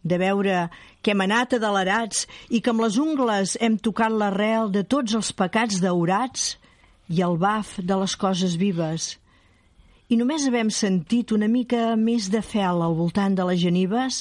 De 0.06 0.20
veure 0.22 0.68
que 1.02 1.14
hem 1.14 1.24
anat 1.26 1.56
adelerats 1.58 2.28
i 2.54 2.62
que 2.62 2.72
amb 2.72 2.86
les 2.86 3.00
ungles 3.02 3.56
hem 3.58 3.80
tocat 3.82 4.14
l'arrel 4.14 4.70
de 4.74 4.86
tots 4.86 5.18
els 5.18 5.32
pecats 5.34 5.82
daurats 5.82 6.56
i 7.10 7.22
el 7.26 7.38
baf 7.42 7.76
de 7.82 7.98
les 8.02 8.14
coses 8.16 8.54
vives. 8.62 9.16
I 10.06 10.20
només 10.20 10.44
havem 10.46 10.70
sentit 10.70 11.32
una 11.34 11.48
mica 11.50 11.96
més 11.98 12.28
de 12.30 12.44
fel 12.46 12.84
al 12.86 12.94
voltant 12.94 13.34
de 13.38 13.46
les 13.50 13.58
genives 13.58 14.20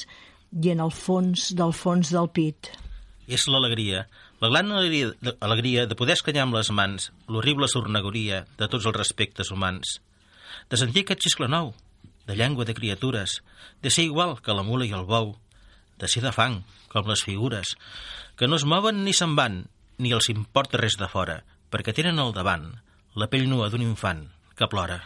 i 0.57 0.71
en 0.73 0.81
el 0.81 0.89
fons 0.89 1.51
del 1.53 1.75
fons 1.77 2.09
del 2.15 2.29
pit. 2.33 2.71
És 3.29 3.45
l'alegria, 3.49 4.07
la 4.41 4.49
gran 4.49 4.71
alegria, 4.73 5.11
alegria 5.45 5.85
de 5.85 5.97
poder 5.97 6.15
escanyar 6.17 6.47
amb 6.47 6.57
les 6.57 6.71
mans 6.73 7.11
l'horrible 7.29 7.69
sornegoria 7.69 8.43
de 8.57 8.67
tots 8.67 8.85
els 8.89 8.97
respectes 8.97 9.53
humans, 9.53 9.99
de 10.69 10.81
sentir 10.81 11.05
aquest 11.05 11.21
xiscle 11.27 11.49
nou, 11.53 11.73
de 12.25 12.33
llengua 12.33 12.65
de 12.65 12.73
criatures, 12.73 13.39
de 13.81 13.93
ser 13.93 14.09
igual 14.09 14.39
que 14.41 14.57
la 14.57 14.65
mula 14.65 14.89
i 14.89 14.93
el 14.97 15.05
bou, 15.05 15.35
de 16.01 16.09
ser 16.09 16.25
de 16.25 16.33
fang, 16.33 16.63
com 16.89 17.05
les 17.05 17.21
figures, 17.21 17.75
que 18.35 18.49
no 18.49 18.57
es 18.57 18.65
mouen 18.65 19.03
ni 19.05 19.13
se'n 19.13 19.37
van, 19.37 19.67
ni 20.01 20.17
els 20.17 20.33
importa 20.33 20.81
res 20.81 20.97
de 20.97 21.09
fora, 21.11 21.43
perquè 21.69 21.93
tenen 21.93 22.17
al 22.19 22.33
davant 22.33 22.71
la 23.15 23.29
pell 23.29 23.45
nua 23.49 23.69
d'un 23.69 23.85
infant 23.85 24.25
que 24.57 24.67
plora. 24.71 25.03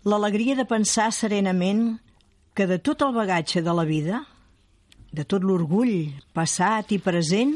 L'alegria 0.00 0.54
de 0.56 0.64
pensar 0.64 1.10
serenament 1.12 1.98
que 2.56 2.64
de 2.64 2.78
tot 2.80 3.02
el 3.04 3.12
bagatge 3.12 3.60
de 3.60 3.72
la 3.76 3.82
vida, 3.84 4.22
de 5.12 5.26
tot 5.28 5.44
l'orgull 5.44 6.14
passat 6.32 6.94
i 6.96 6.98
present, 7.04 7.52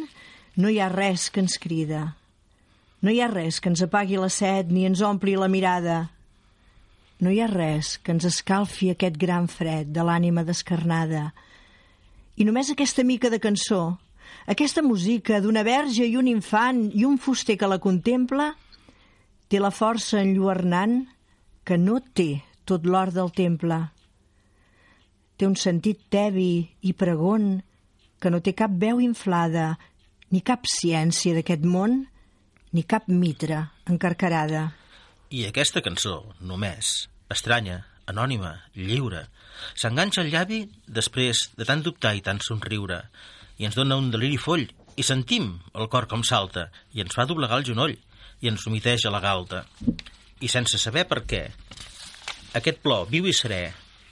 no 0.61 0.69
hi 0.69 0.77
ha 0.77 0.91
res 0.93 1.31
que 1.33 1.41
ens 1.41 1.57
crida. 1.57 2.03
No 3.01 3.09
hi 3.09 3.23
ha 3.25 3.31
res 3.33 3.63
que 3.65 3.73
ens 3.73 3.81
apagui 3.87 4.21
la 4.21 4.29
set 4.29 4.69
ni 4.69 4.85
ens 4.85 5.01
ompli 5.01 5.39
la 5.41 5.49
mirada. 5.49 6.11
No 7.25 7.33
hi 7.33 7.41
ha 7.41 7.49
res 7.49 7.95
que 8.05 8.13
ens 8.13 8.29
escalfi 8.29 8.91
aquest 8.93 9.17
gran 9.17 9.49
fred 9.49 9.89
de 9.97 10.05
l'ànima 10.05 10.45
descarnada. 10.45 11.31
I 12.37 12.45
només 12.45 12.69
aquesta 12.69 13.09
mica 13.09 13.33
de 13.33 13.41
cançó, 13.41 13.97
aquesta 14.45 14.85
música 14.85 15.41
d'una 15.41 15.65
verge 15.65 16.05
i 16.05 16.21
un 16.21 16.29
infant 16.29 16.91
i 16.93 17.09
un 17.09 17.17
fuster 17.17 17.57
que 17.57 17.73
la 17.73 17.81
contempla, 17.81 18.53
té 19.49 19.65
la 19.65 19.73
força 19.73 20.21
enlluernant 20.21 21.07
que 21.64 21.79
no 21.81 22.00
té 22.00 22.44
tot 22.68 22.87
l'or 22.87 23.12
del 23.12 23.33
temple. 23.35 23.81
Té 25.37 25.48
un 25.48 25.57
sentit 25.59 26.05
tevi 26.12 26.64
i 26.87 26.92
pregon 26.92 27.59
que 28.20 28.31
no 28.33 28.40
té 28.44 28.55
cap 28.57 28.72
veu 28.81 29.00
inflada 29.05 29.74
ni 30.33 30.40
cap 30.40 30.68
ciència 30.70 31.35
d'aquest 31.37 31.64
món, 31.68 32.05
ni 32.74 32.83
cap 32.83 33.09
mitra 33.09 33.68
encarcarada. 33.90 34.70
I 35.31 35.44
aquesta 35.48 35.83
cançó, 35.85 36.20
només, 36.40 37.09
estranya, 37.31 37.83
anònima, 38.11 38.55
lliure, 38.77 39.27
s'enganxa 39.74 40.22
al 40.22 40.31
llavi 40.33 40.64
després 40.87 41.48
de 41.59 41.66
tant 41.68 41.83
dubtar 41.85 42.14
i 42.16 42.22
tant 42.24 42.40
somriure, 42.44 43.00
i 43.59 43.68
ens 43.68 43.79
dona 43.79 43.98
un 44.00 44.11
deliri 44.12 44.38
foll, 44.40 44.66
i 44.96 45.03
sentim 45.07 45.53
el 45.74 45.88
cor 45.90 46.07
com 46.11 46.22
salta, 46.27 46.68
i 46.94 47.03
ens 47.03 47.14
fa 47.14 47.27
doblegar 47.31 47.61
el 47.61 47.68
genoll, 47.70 47.94
i 48.42 48.50
ens 48.50 48.66
humiteja 48.66 49.12
la 49.14 49.22
galta. 49.22 49.64
I 50.45 50.51
sense 50.53 50.77
saber 50.81 51.07
per 51.09 51.23
què, 51.25 51.47
aquest 52.59 52.83
plor 52.85 53.09
viu 53.11 53.25
i 53.27 53.33
serè, 53.35 53.63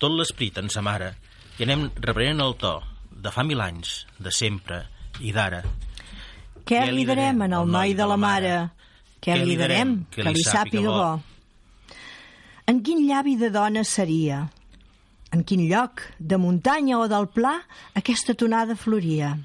tot 0.01 0.15
l'esprit 0.17 0.57
ens 0.59 0.79
amara, 0.81 1.13
i 1.61 1.67
anem 1.67 1.91
reprenent 2.01 2.41
el 2.43 2.57
to, 2.59 2.79
de 3.13 3.31
fa 3.31 3.45
mil 3.47 3.61
anys, 3.61 4.07
de 4.19 4.33
sempre 4.35 4.81
i 5.21 5.35
d'ara. 5.37 5.61
Què 6.67 6.87
li 6.91 7.05
darem 7.07 7.45
en 7.45 7.55
el 7.59 7.69
noi 7.69 7.93
de 7.99 8.07
la 8.09 8.17
mare? 8.17 8.57
Què 9.23 9.37
li 9.39 9.55
darem 9.59 10.01
que 10.11 10.25
li 10.27 10.43
sàpiga 10.47 10.91
bo? 10.91 11.13
En 12.71 12.81
quin 12.87 13.05
llavi 13.07 13.37
de 13.39 13.51
dona 13.55 13.85
seria? 13.87 14.47
En 15.33 15.43
quin 15.47 15.63
lloc, 15.69 16.03
de 16.19 16.39
muntanya 16.39 16.99
o 16.99 17.07
del 17.11 17.29
pla, 17.35 17.55
aquesta 17.99 18.35
tonada 18.39 18.77
floria? 18.79 19.37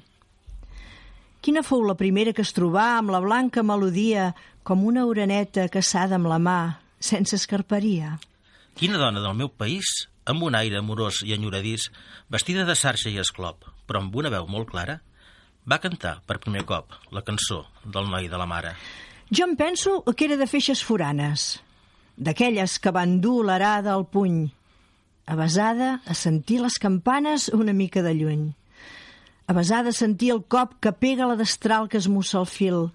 Quina 1.42 1.62
fou 1.62 1.84
la 1.86 1.96
primera 1.98 2.34
que 2.34 2.42
es 2.42 2.54
trobà 2.54 2.96
amb 2.98 3.12
la 3.14 3.22
blanca 3.22 3.62
melodia 3.62 4.32
com 4.68 4.84
una 4.84 5.06
oreneta 5.08 5.64
caçada 5.72 6.18
amb 6.18 6.28
la 6.28 6.36
mà, 6.36 6.58
sense 7.00 7.32
escarperia? 7.38 8.18
Quina 8.76 8.98
dona 9.00 9.22
del 9.24 9.36
meu 9.38 9.48
país, 9.48 9.88
amb 10.28 10.44
un 10.44 10.58
aire 10.58 10.76
amorós 10.76 11.22
i 11.24 11.32
enyoradís, 11.32 11.86
vestida 12.28 12.66
de 12.68 12.76
sarxa 12.76 13.08
i 13.08 13.16
esclop, 13.22 13.64
però 13.88 14.02
amb 14.02 14.18
una 14.20 14.28
veu 14.34 14.44
molt 14.52 14.68
clara, 14.74 14.98
va 15.64 15.80
cantar 15.80 16.18
per 16.28 16.36
primer 16.44 16.66
cop 16.68 16.92
la 17.16 17.24
cançó 17.24 17.62
del 17.86 18.12
noi 18.12 18.28
de 18.28 18.36
la 18.36 18.44
mare. 18.44 18.74
Jo 19.32 19.48
em 19.48 19.56
penso 19.56 20.02
que 20.12 20.28
era 20.28 20.36
de 20.36 20.50
feixes 20.50 20.84
foranes, 20.84 21.62
d'aquelles 22.20 22.76
que 22.76 22.92
van 22.92 23.22
dur 23.24 23.40
l'arada 23.48 23.96
al 23.96 24.04
puny, 24.04 24.50
avasada 25.24 26.02
a 26.04 26.12
sentir 26.12 26.60
les 26.60 26.76
campanes 26.76 27.48
una 27.56 27.72
mica 27.72 28.04
de 28.04 28.12
lluny, 28.20 28.46
avasada 29.48 29.96
a 29.96 29.96
sentir 29.96 30.34
el 30.36 30.44
cop 30.44 30.76
que 30.76 30.92
pega 30.92 31.32
la 31.32 31.40
destral 31.40 31.88
que 31.88 31.96
es 31.96 32.12
mussa 32.12 32.42
el 32.44 32.50
fil 32.52 32.90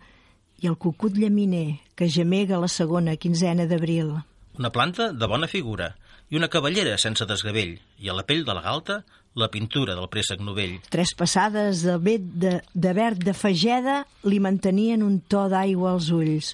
i 0.64 0.70
el 0.72 0.78
cucut 0.80 1.18
llaminer 1.20 1.82
que 2.00 2.08
gemega 2.08 2.62
la 2.62 2.72
segona 2.72 3.18
quinzena 3.20 3.68
d'abril. 3.68 4.16
Una 4.58 4.72
planta 4.72 5.12
de 5.12 5.28
bona 5.28 5.50
figura 5.52 5.92
i 6.32 6.40
una 6.40 6.50
cavallera 6.50 6.96
sense 6.98 7.28
desgavell 7.30 7.76
i 8.00 8.10
a 8.10 8.16
la 8.16 8.24
pell 8.26 8.46
de 8.48 8.56
la 8.56 8.64
galta 8.64 9.04
la 9.36 9.50
pintura 9.50 9.96
del 9.98 10.10
préssec 10.14 10.42
novell. 10.46 10.78
Tres 10.94 11.14
passades 11.18 11.82
de, 11.84 11.98
vet 11.98 12.26
de, 12.40 12.54
de 12.74 12.94
verd 12.94 13.24
de 13.26 13.34
fageda 13.34 14.04
li 14.30 14.40
mantenien 14.40 15.04
un 15.04 15.20
to 15.28 15.48
d'aigua 15.52 15.96
als 15.96 16.12
ulls. 16.14 16.54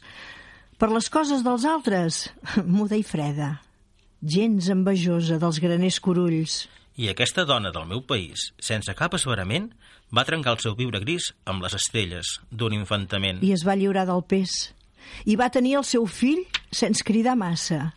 Per 0.79 0.87
les 0.93 1.09
coses 1.11 1.43
dels 1.43 1.67
altres, 1.67 2.25
muda 2.79 2.95
i 2.95 3.03
freda, 3.03 3.57
gens 4.23 4.71
envejosa 4.71 5.39
dels 5.41 5.59
graners 5.59 5.99
corulls. 5.99 6.63
I 6.99 7.11
aquesta 7.11 7.45
dona 7.47 7.71
del 7.75 7.87
meu 7.87 8.01
país, 8.03 8.49
sense 8.59 8.95
cap 8.95 9.13
esverament, 9.15 9.69
va 10.15 10.25
trencar 10.25 10.55
el 10.55 10.61
seu 10.63 10.75
viure 10.77 11.01
gris 11.03 11.29
amb 11.49 11.63
les 11.63 11.75
estelles 11.77 12.37
d'un 12.51 12.73
infantament. 12.73 13.41
I 13.45 13.53
es 13.53 13.65
va 13.67 13.77
lliurar 13.77 14.07
del 14.09 14.23
pes. 14.25 14.73
I 15.25 15.35
va 15.39 15.51
tenir 15.53 15.77
el 15.79 15.85
seu 15.87 16.05
fill 16.09 16.41
sense 16.71 17.05
cridar 17.05 17.37
massa. 17.39 17.93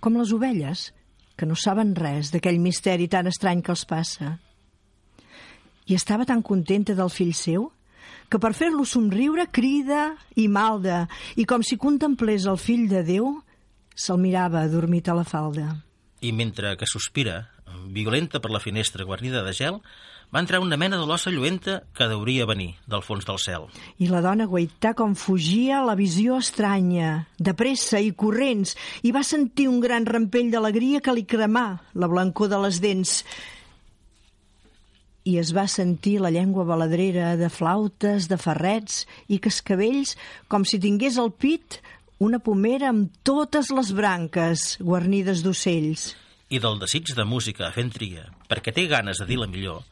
Com 0.00 0.18
les 0.18 0.32
ovelles, 0.34 0.90
que 1.36 1.46
no 1.46 1.56
saben 1.58 1.94
res 1.98 2.30
d'aquell 2.34 2.60
misteri 2.62 3.08
tan 3.10 3.26
estrany 3.30 3.62
que 3.62 3.72
els 3.74 3.84
passa. 3.88 4.36
I 5.86 5.96
estava 5.98 6.26
tan 6.28 6.42
contenta 6.42 6.94
del 6.96 7.10
fill 7.12 7.34
seu 7.36 7.70
que 8.30 8.40
per 8.40 8.54
fer-lo 8.56 8.86
somriure 8.88 9.48
crida 9.52 10.14
i 10.40 10.46
malda 10.48 11.04
i 11.36 11.44
com 11.48 11.62
si 11.62 11.76
contemplés 11.80 12.46
el 12.50 12.58
fill 12.58 12.86
de 12.90 13.02
Déu 13.06 13.34
se'l 13.94 14.18
mirava 14.18 14.64
adormit 14.64 15.08
a 15.08 15.18
la 15.18 15.26
falda. 15.28 15.68
I 16.24 16.32
mentre 16.32 16.72
que 16.80 16.88
sospira, 16.88 17.50
violenta 17.92 18.40
per 18.40 18.50
la 18.50 18.62
finestra 18.62 19.04
guarnida 19.04 19.44
de 19.44 19.52
gel, 19.52 19.80
va 20.34 20.40
entrar 20.42 20.58
una 20.58 20.76
mena 20.76 20.98
de 20.98 21.06
l'ossa 21.06 21.30
lluenta 21.30 21.84
que 21.94 22.08
deuria 22.10 22.46
venir 22.50 22.72
del 22.90 23.04
fons 23.06 23.22
del 23.28 23.38
cel. 23.38 23.68
I 24.02 24.08
la 24.10 24.18
dona 24.24 24.48
guaità 24.50 24.90
com 24.98 25.14
fugia 25.14 25.78
la 25.86 25.94
visió 25.94 26.40
estranya, 26.42 27.28
de 27.38 27.54
pressa 27.54 28.00
i 28.02 28.10
corrents, 28.18 28.74
i 29.06 29.14
va 29.14 29.22
sentir 29.22 29.68
un 29.70 29.78
gran 29.84 30.08
rampell 30.10 30.50
d'alegria 30.50 30.98
que 31.04 31.14
li 31.14 31.22
cremà 31.22 31.68
la 31.94 32.10
blancor 32.10 32.50
de 32.50 32.58
les 32.66 32.82
dents. 32.82 33.20
I 35.24 35.38
es 35.38 35.54
va 35.56 35.68
sentir 35.70 36.18
la 36.20 36.34
llengua 36.34 36.66
baladrera 36.66 37.36
de 37.38 37.46
flautes, 37.48 38.26
de 38.26 38.36
ferrets 38.36 39.04
i 39.30 39.38
cascavells, 39.38 40.18
com 40.50 40.66
si 40.66 40.82
tingués 40.82 41.16
al 41.16 41.30
pit 41.30 41.78
una 42.18 42.42
pomera 42.42 42.90
amb 42.90 43.14
totes 43.22 43.70
les 43.70 43.94
branques 43.94 44.76
guarnides 44.82 45.46
d'ocells. 45.46 46.10
I 46.50 46.58
del 46.58 46.82
desig 46.82 47.14
de 47.14 47.24
música 47.24 47.70
fent 47.72 47.94
tria, 47.94 48.28
perquè 48.50 48.74
té 48.74 48.90
ganes 48.90 49.22
de 49.22 49.30
dir 49.30 49.38
la 49.40 49.48
millor, 49.50 49.82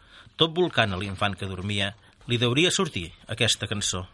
tot 0.43 0.55
volcant 0.59 0.91
a 0.91 0.99
l'infant 0.99 1.37
que 1.39 1.47
dormia, 1.47 1.93
li 2.27 2.39
deuria 2.39 2.73
sortir 2.75 3.09
aquesta 3.31 3.69
cançó. 3.71 4.07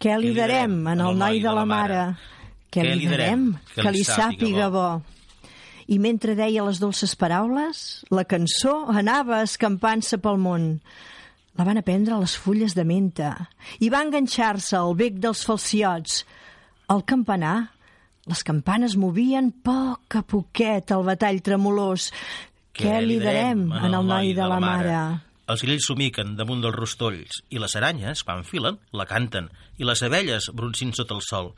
Què 0.00 0.14
li 0.18 0.32
darem 0.34 0.78
en 0.88 1.00
el 1.04 1.18
noi 1.18 1.42
de 1.44 1.52
la 1.52 1.64
mare? 1.68 2.04
Què 2.72 2.84
li 2.88 3.08
darem 3.10 3.50
que 3.74 3.90
li 3.92 4.04
sàpiga 4.08 4.70
bo? 4.72 4.86
I 5.92 5.98
mentre 6.00 6.36
deia 6.38 6.64
les 6.64 6.78
dolces 6.80 7.12
paraules, 7.18 8.02
la 8.08 8.24
cançó 8.24 8.86
anava 8.88 9.42
escampant-se 9.44 10.16
pel 10.24 10.40
món. 10.40 10.68
La 11.58 11.66
van 11.68 11.76
aprendre 11.76 12.16
les 12.22 12.32
fulles 12.38 12.72
de 12.72 12.86
menta 12.88 13.34
i 13.84 13.90
va 13.92 14.00
enganxar-se 14.06 14.78
al 14.78 14.96
bec 14.96 15.18
dels 15.20 15.42
falciots. 15.44 16.22
Al 16.88 17.04
campanar, 17.04 17.58
les 18.30 18.40
campanes 18.46 18.96
movien 18.96 19.50
poc 19.52 20.16
a 20.16 20.24
poquet 20.24 20.94
el 20.96 21.04
batall 21.10 21.42
tremolós. 21.44 22.08
Què 22.72 23.02
li 23.04 23.20
darem 23.20 23.66
en 23.68 23.92
el 23.92 24.08
noi 24.08 24.32
de 24.38 24.48
la 24.48 24.58
mare? 24.62 25.02
Els 25.50 25.64
grills 25.66 25.88
somiquen 25.90 26.36
damunt 26.38 26.62
dels 26.62 26.76
rostolls 26.76 27.42
i 27.50 27.58
les 27.58 27.74
aranyes, 27.78 28.22
quan 28.22 28.44
filen, 28.46 28.78
la 28.94 29.08
canten 29.10 29.48
i 29.78 29.86
les 29.88 30.02
abelles 30.06 30.48
broncint 30.54 30.94
sota 30.94 31.16
el 31.18 31.24
sol. 31.26 31.52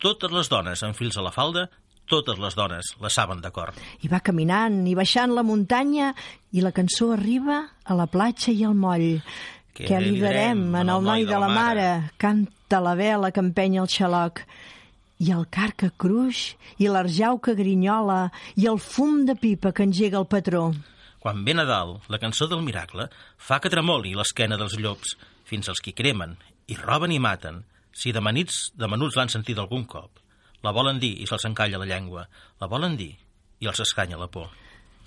Totes 0.00 0.32
les 0.32 0.48
dones 0.48 0.80
amb 0.86 0.96
fils 0.96 1.18
a 1.20 1.24
la 1.26 1.32
falda, 1.34 1.66
totes 2.10 2.40
les 2.42 2.56
dones 2.58 2.94
la 2.98 3.10
saben 3.12 3.42
d'acord. 3.44 3.76
I 4.02 4.08
va 4.10 4.22
caminant 4.24 4.80
i 4.88 4.96
baixant 4.98 5.34
la 5.36 5.44
muntanya 5.46 6.14
i 6.56 6.64
la 6.64 6.72
cançó 6.74 7.12
arriba 7.14 7.60
a 7.84 7.96
la 7.98 8.08
platja 8.10 8.54
i 8.56 8.64
al 8.66 8.74
moll. 8.74 9.20
Què 9.76 9.86
Què 9.86 10.00
li 10.02 10.16
darem 10.20 10.64
en 10.80 10.90
el 10.90 11.04
noi 11.04 11.28
de 11.28 11.38
la 11.38 11.50
mare? 11.52 11.88
Canta 12.18 12.80
la 12.82 12.96
vela 12.98 13.30
que 13.30 13.44
empenya 13.44 13.84
el 13.84 13.92
xaloc. 13.92 14.42
I 15.20 15.30
el 15.36 15.44
car 15.52 15.74
que 15.76 15.90
cruix, 16.00 16.54
i 16.80 16.88
l'arjau 16.88 17.38
que 17.44 17.54
grinyola, 17.54 18.30
i 18.56 18.66
el 18.66 18.80
fum 18.80 19.26
de 19.28 19.36
pipa 19.36 19.70
que 19.76 19.84
engega 19.84 20.18
el 20.18 20.26
patró. 20.26 20.70
Quan 21.20 21.44
ve 21.44 21.52
Nadal, 21.54 21.98
la 22.08 22.18
cançó 22.18 22.48
del 22.48 22.62
miracle 22.64 23.10
fa 23.36 23.60
que 23.60 23.70
tremoli 23.72 24.14
l'esquena 24.16 24.56
dels 24.56 24.78
llops, 24.80 25.16
fins 25.44 25.68
als 25.68 25.82
qui 25.84 25.92
cremen, 25.92 26.38
i 26.66 26.78
roben 26.78 27.12
i 27.12 27.18
maten, 27.20 27.62
si 27.92 28.12
de 28.12 28.22
menits 28.24 28.70
de 28.78 28.88
menuts 28.88 29.18
l'han 29.18 29.28
sentit 29.28 29.58
algun 29.58 29.84
cop. 29.84 30.20
La 30.64 30.72
volen 30.72 31.00
dir 31.00 31.12
i 31.20 31.26
se'ls 31.28 31.44
encalla 31.48 31.80
la 31.80 31.88
llengua, 31.88 32.26
la 32.60 32.68
volen 32.68 32.96
dir 32.96 33.12
i 33.60 33.68
els 33.68 33.80
escanya 33.84 34.16
la 34.20 34.30
por. 34.32 34.48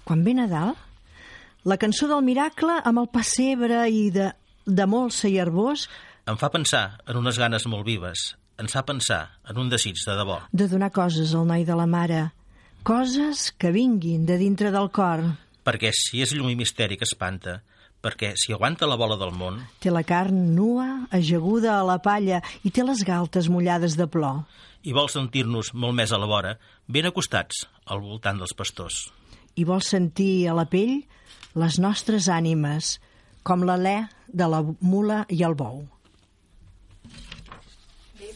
Quan 0.06 0.24
ve 0.26 0.34
Nadal, 0.38 0.74
la 1.66 1.78
cançó 1.82 2.10
del 2.12 2.22
miracle 2.26 2.78
amb 2.84 3.02
el 3.02 3.10
pessebre 3.10 3.86
i 3.90 4.10
de, 4.14 4.30
de 4.66 4.86
molsa 4.86 5.30
i 5.32 5.40
arbós 5.40 5.88
Em 6.30 6.38
fa 6.40 6.48
pensar 6.54 7.02
en 7.10 7.18
unes 7.20 7.36
ganes 7.36 7.66
molt 7.68 7.84
vives, 7.84 8.30
ens 8.56 8.72
fa 8.72 8.86
pensar 8.88 9.26
en 9.50 9.58
un 9.60 9.68
desig 9.72 9.98
de 10.06 10.14
debò. 10.16 10.38
de 10.54 10.68
donar 10.72 10.92
coses 10.92 11.34
al 11.36 11.48
noi 11.48 11.66
de 11.66 11.76
la 11.76 11.88
mare. 11.88 12.32
Coses 12.84 13.52
que 13.58 13.72
vinguin 13.72 14.26
de 14.26 14.38
dintre 14.38 14.72
del 14.72 14.90
cor. 14.92 15.24
Perquè 15.64 15.92
si 15.96 16.22
és 16.24 16.34
llum 16.36 16.50
i 16.52 16.58
misteri 16.60 16.98
que 17.00 17.08
espanta, 17.08 17.62
perquè 18.04 18.34
si 18.36 18.52
aguanta 18.52 18.88
la 18.90 18.98
bola 19.00 19.16
del 19.16 19.32
món, 19.32 19.62
Té 19.80 19.92
la 19.92 20.04
carn 20.04 20.56
nua, 20.56 21.08
ajaguda 21.12 21.78
a 21.80 21.86
la 21.88 22.00
palla 22.04 22.42
i 22.64 22.72
té 22.72 22.84
les 22.84 23.04
galtes 23.08 23.48
mullades 23.50 23.96
de 23.96 24.08
plor. 24.08 24.44
i 24.84 24.92
vol 24.92 25.08
sentir-nos 25.08 25.70
molt 25.74 25.96
més 25.96 26.12
a 26.12 26.18
la 26.20 26.28
vora, 26.28 26.58
ben 26.92 27.06
acostats 27.08 27.62
al 27.88 28.02
voltant 28.04 28.38
dels 28.42 28.52
pastors. 28.54 29.14
I 29.56 29.64
vol 29.64 29.80
sentir 29.82 30.50
a 30.52 30.54
la 30.58 30.66
pell 30.68 31.06
les 31.56 31.78
nostres 31.80 32.28
ànimes, 32.28 32.98
com 33.48 33.64
l'alè 33.64 34.10
de 34.28 34.48
la 34.52 34.60
mula 34.82 35.22
i 35.30 35.40
el 35.48 35.56
bou. 35.56 35.86
Bé, 38.20 38.30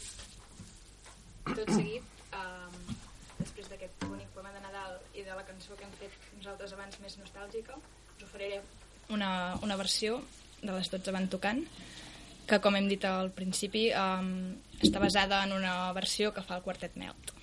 tot 1.52 1.68
seguit, 1.74 2.08
um, 2.32 2.96
després 3.42 3.68
d'aquest 3.72 4.00
bonic 4.06 4.32
poema 4.36 4.54
de 4.56 4.64
Nadal 4.64 4.96
i 5.16 5.26
de 5.28 5.36
la 5.36 5.44
cançó 5.48 5.76
que 5.76 5.84
hem 5.84 5.94
fet 6.00 6.16
nosaltres 6.38 6.77
abans 6.88 7.02
més 7.04 7.18
nostàlgica, 7.20 7.76
us 8.16 8.24
oferiré 8.24 8.62
una, 9.12 9.30
una 9.64 9.76
versió 9.76 10.22
de 10.62 10.72
les 10.72 10.88
12 10.94 11.12
van 11.12 11.28
tocant, 11.28 11.60
que 12.48 12.62
com 12.64 12.80
hem 12.80 12.88
dit 12.88 13.04
al 13.04 13.32
principi 13.36 13.90
um, 13.92 14.32
està 14.80 15.04
basada 15.04 15.44
en 15.44 15.56
una 15.58 15.92
versió 15.98 16.32
que 16.32 16.46
fa 16.48 16.56
el 16.56 16.64
quartet 16.64 16.96
Melt. 16.96 17.36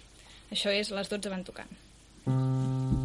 Això 0.48 0.72
és 0.72 0.92
les 0.96 1.12
12 1.12 1.32
van 1.32 1.44
tocant. 1.44 3.03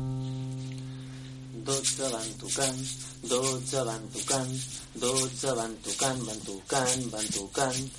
Dotze 1.70 2.10
van 2.10 2.30
tocant, 2.42 2.88
dotze 3.30 3.84
van 3.88 4.04
tocant, 4.14 4.56
dotze 5.02 5.54
van 5.58 5.74
tocant, 5.84 6.22
van 6.28 6.40
tocant, 6.46 7.04
van 7.12 7.28
tocant, 7.36 7.92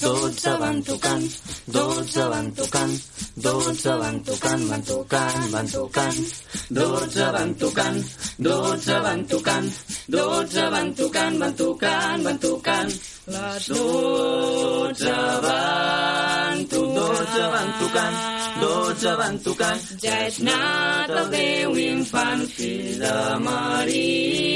dotze 0.00 0.52
van 0.60 0.82
tocant, 0.82 1.32
dotze 1.64 2.24
van 2.32 2.52
tocant, 2.54 3.02
dotze 3.34 3.92
van 4.00 4.22
tocant, 4.22 4.64
van 4.70 4.82
tocant, 4.82 5.50
van 5.50 5.68
tocant, 5.74 6.24
dotze 6.68 7.26
van 7.36 7.54
tocant, 7.60 8.04
dotze 8.38 8.96
van 9.04 9.26
tocant, 9.26 9.72
dotze 10.06 10.64
van 10.70 10.94
tocant, 10.94 11.38
van 11.38 11.54
tocant, 11.54 12.22
van 12.22 12.38
tocant, 12.38 12.92
les 13.24 13.66
dotze 13.66 15.20
van 15.44 16.66
tocant, 16.72 16.96
dotze 16.98 17.44
van 17.54 17.72
tocant, 17.78 18.37
dotze 18.60 19.12
van 19.16 19.38
tocant, 19.42 19.80
ja 20.02 20.14
és 20.26 20.38
nat 20.46 21.10
el 21.10 21.28
Déu 21.32 21.72
infant, 21.82 22.44
fill 22.56 22.98
de 23.02 23.18
Maria. 23.44 24.48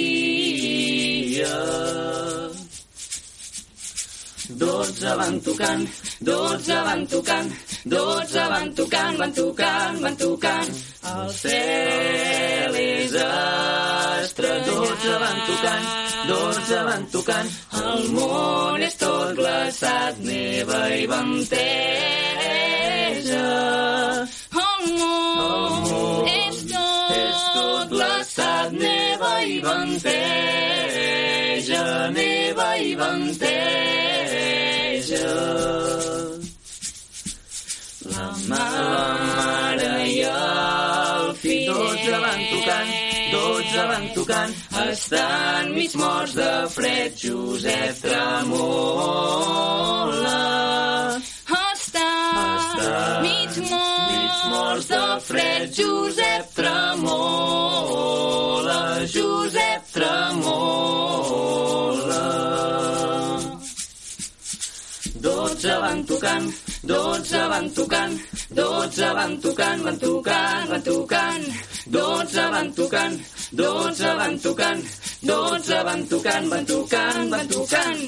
Dotze 4.58 5.12
van 5.21 5.36
tocant, 5.45 5.84
dotze 6.32 6.78
van 6.89 7.02
tocant, 7.12 7.50
dotze 7.89 8.43
van 8.50 8.73
tocant, 8.73 9.17
van 9.17 9.32
tocant, 9.34 10.00
van 10.02 10.15
tocant. 10.15 10.69
El 11.08 11.30
cel 11.34 12.76
és 12.82 13.13
astre, 13.23 14.52
dotze 14.67 15.13
van 15.23 15.39
tocant, 15.47 15.86
dotze 16.28 16.78
van 16.89 17.04
tocant. 17.13 17.50
El 17.82 18.02
món 18.15 18.82
és 18.88 18.95
tot 19.00 19.36
glaçat, 19.39 20.13
neva 20.28 20.82
i 20.95 21.06
venteja. 21.13 21.78
El 24.65 24.82
món 25.00 26.28
és 26.34 26.58
tot, 26.71 27.12
És 27.17 27.39
tot 27.58 27.88
glaçat, 27.95 28.69
neva 28.86 29.34
i 29.43 29.60
venteja, 29.67 31.04
neva 32.21 32.69
i 32.78 32.95
venteja. 32.95 33.46
La 38.47 38.55
mare 38.55 40.07
i 40.07 40.21
el 40.23 41.33
fill, 41.41 41.67
dotze 41.67 42.19
van 42.23 42.41
tocant, 42.51 42.91
dotze 43.33 43.81
van 43.89 44.05
tocant, 44.15 44.53
estan 44.83 45.73
mig 45.75 45.91
morts 45.99 46.33
de 46.38 46.51
fred, 46.71 47.12
Josep 47.19 47.95
tremola. 48.05 48.88
està 51.57 53.19
mig 53.25 53.51
mort, 53.67 54.12
mig 54.13 54.36
morts 54.53 54.88
de 54.93 55.03
fred, 55.27 55.67
Josep 55.81 56.45
tremola, 56.55 57.19
Josep 59.12 59.83
tremola. 59.97 60.88
Dotze 65.27 65.73
van 65.83 65.99
tocant, 66.07 66.47
dotze 66.95 67.41
van 67.51 67.69
tocant, 67.75 68.13
dotze 68.58 69.08
van 69.13 69.38
tocant, 69.41 69.84
van 69.86 69.98
tocant, 70.02 70.70
van 70.72 70.82
tocant, 70.82 71.43
dotze 71.93 72.46
van 72.54 72.72
tocant, 72.74 73.17
dotze 73.54 74.13
van 74.17 74.39
tocant, 74.41 74.82
dotze 75.22 75.84
van 75.86 76.06
tocant, 76.10 76.50
van 76.50 76.65
tocant, 76.65 77.30
van 77.34 77.52
tocant. 77.52 78.02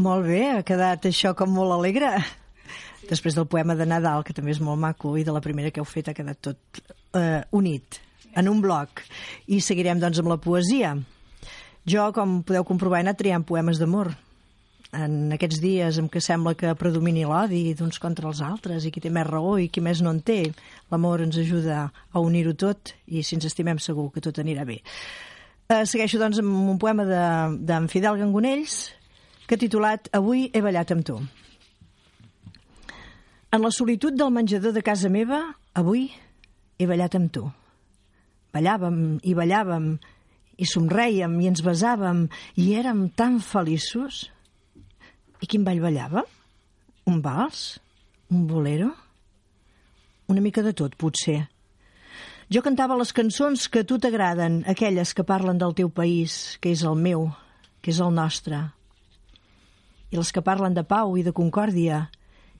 Molt 0.00 0.28
bé, 0.28 0.44
ha 0.54 0.62
quedat 0.66 1.10
això 1.10 1.34
com 1.36 1.50
molt 1.52 1.74
alegre. 1.74 2.14
Després 3.10 3.34
del 3.34 3.48
poema 3.50 3.74
de 3.74 3.88
Nadal, 3.90 4.22
que 4.24 4.36
també 4.36 4.54
és 4.54 4.62
molt 4.62 4.78
maco, 4.78 5.16
i 5.18 5.26
de 5.26 5.34
la 5.34 5.42
primera 5.42 5.74
que 5.74 5.82
heu 5.82 5.88
fet 5.88 6.08
ha 6.08 6.16
quedat 6.16 6.38
tot 6.46 6.80
eh, 7.18 7.42
unit 7.50 7.98
en 8.38 8.48
un 8.48 8.62
bloc. 8.62 9.02
I 9.50 9.58
seguirem, 9.60 9.98
doncs, 9.98 10.22
amb 10.22 10.30
la 10.30 10.38
poesia. 10.40 10.94
Jo, 11.90 12.10
com 12.14 12.40
podeu 12.46 12.64
comprovar, 12.68 13.00
he 13.00 13.08
anat 13.08 13.18
triant 13.18 13.44
poemes 13.44 13.82
d'amor. 13.82 14.14
En 14.96 15.30
aquests 15.30 15.60
dies 15.62 16.00
en 16.00 16.08
què 16.10 16.18
sembla 16.18 16.56
que 16.58 16.74
predomini 16.74 17.22
l'odi 17.28 17.74
d'uns 17.78 18.00
contra 18.02 18.26
els 18.26 18.40
altres 18.42 18.86
i 18.86 18.90
qui 18.90 19.02
té 19.02 19.10
més 19.14 19.28
raó 19.28 19.54
i 19.62 19.68
qui 19.70 19.82
més 19.84 20.00
no 20.02 20.10
en 20.10 20.18
té, 20.26 20.40
l'amor 20.90 21.22
ens 21.22 21.38
ajuda 21.38 21.84
a 21.90 22.22
unir-ho 22.22 22.56
tot 22.58 22.94
i 23.06 23.22
si 23.22 23.36
ens 23.38 23.46
estimem 23.46 23.78
segur 23.78 24.08
que 24.10 24.22
tot 24.24 24.42
anirà 24.42 24.66
bé. 24.66 24.80
Eh, 25.70 25.84
segueixo, 25.86 26.18
doncs, 26.18 26.40
amb 26.42 26.72
un 26.72 26.78
poema 26.82 27.06
d'en 27.06 27.60
de, 27.62 27.82
Fidel 27.92 28.18
Gangonells, 28.18 28.88
que 29.46 29.54
ha 29.54 29.62
titulat 29.62 30.10
Avui 30.18 30.48
he 30.50 30.62
ballat 30.62 30.90
amb 30.90 31.06
tu. 31.06 31.20
En 33.54 33.62
la 33.62 33.70
solitud 33.74 34.14
del 34.14 34.30
menjador 34.34 34.74
de 34.74 34.82
casa 34.82 35.08
meva, 35.10 35.40
avui 35.74 36.08
he 36.78 36.86
ballat 36.86 37.14
amb 37.18 37.30
tu. 37.34 37.44
Ballàvem 38.54 39.20
i 39.26 39.34
ballàvem 39.38 39.92
i 40.58 40.66
somreiem 40.66 41.34
i 41.40 41.48
ens 41.50 41.62
besàvem 41.66 42.28
i 42.58 42.68
érem 42.78 43.08
tan 43.18 43.40
feliços. 43.42 44.28
I 45.40 45.48
quin 45.48 45.64
ball 45.64 45.80
ballava? 45.80 46.24
Un 47.08 47.22
vals? 47.24 47.78
Un 48.30 48.44
bolero? 48.46 48.90
Una 50.28 50.42
mica 50.44 50.62
de 50.62 50.74
tot, 50.76 50.94
potser. 51.00 51.40
Jo 52.50 52.60
cantava 52.66 52.98
les 52.98 53.12
cançons 53.16 53.68
que 53.70 53.82
a 53.82 53.86
tu 53.86 53.96
t'agraden, 54.02 54.60
aquelles 54.68 55.14
que 55.14 55.24
parlen 55.24 55.58
del 55.58 55.74
teu 55.78 55.88
país, 55.88 56.58
que 56.60 56.74
és 56.74 56.84
el 56.84 56.98
meu, 56.98 57.28
que 57.80 57.94
és 57.94 58.00
el 58.02 58.12
nostre, 58.14 58.60
i 60.10 60.18
les 60.18 60.32
que 60.34 60.42
parlen 60.42 60.74
de 60.74 60.84
pau 60.84 61.16
i 61.16 61.22
de 61.22 61.32
concòrdia, 61.32 62.08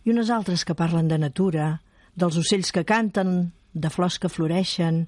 i 0.07 0.15
unes 0.15 0.31
altres 0.31 0.65
que 0.65 0.79
parlen 0.79 1.11
de 1.11 1.19
natura, 1.19 1.81
dels 2.15 2.39
ocells 2.41 2.71
que 2.73 2.87
canten, 2.87 3.51
de 3.75 3.91
flors 3.91 4.19
que 4.23 4.31
floreixen, 4.31 5.05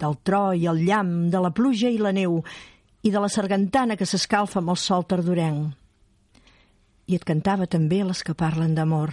del 0.00 0.16
tro 0.22 0.52
i 0.54 0.66
el 0.70 0.80
llamp, 0.86 1.28
de 1.30 1.42
la 1.42 1.52
pluja 1.54 1.90
i 1.90 1.98
la 1.98 2.14
neu, 2.14 2.40
i 3.02 3.10
de 3.10 3.20
la 3.20 3.28
sargantana 3.28 3.98
que 3.98 4.08
s'escalfa 4.08 4.62
amb 4.62 4.72
el 4.72 4.80
sol 4.80 5.04
tardorenc. 5.10 5.83
I 7.06 7.18
et 7.18 7.24
cantava 7.28 7.66
també 7.68 8.00
les 8.04 8.22
que 8.24 8.32
parlen 8.32 8.74
d'amor, 8.74 9.12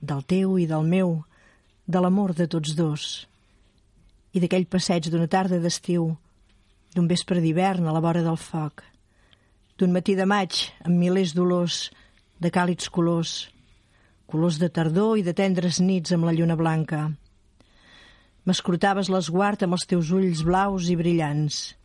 del 0.00 0.24
teu 0.26 0.56
i 0.58 0.66
del 0.66 0.86
meu, 0.86 1.20
de 1.86 2.02
l'amor 2.02 2.34
de 2.34 2.48
tots 2.50 2.74
dos, 2.74 3.26
i 4.34 4.42
d'aquell 4.42 4.66
passeig 4.66 5.06
d'una 5.10 5.28
tarda 5.30 5.60
d'estiu, 5.62 6.10
d'un 6.94 7.06
vespre 7.06 7.40
d'hivern 7.40 7.86
a 7.86 7.94
la 7.94 8.02
vora 8.02 8.24
del 8.26 8.38
foc, 8.40 8.82
d'un 9.78 9.92
matí 9.94 10.16
de 10.18 10.26
maig 10.26 10.66
amb 10.82 10.98
milers 10.98 11.34
d'olors, 11.36 11.90
de 12.42 12.50
càlids 12.50 12.90
colors, 12.92 13.36
colors 14.26 14.58
de 14.58 14.68
tardor 14.68 15.16
i 15.20 15.24
de 15.24 15.32
tendres 15.36 15.78
nits 15.80 16.12
amb 16.12 16.26
la 16.26 16.34
lluna 16.34 16.56
blanca. 16.58 17.06
M'escrutaves 18.46 19.10
l'esguard 19.10 19.62
amb 19.62 19.78
els 19.78 19.86
teus 19.90 20.10
ulls 20.14 20.42
blaus 20.46 20.90
i 20.90 20.96
brillants. 20.98 21.76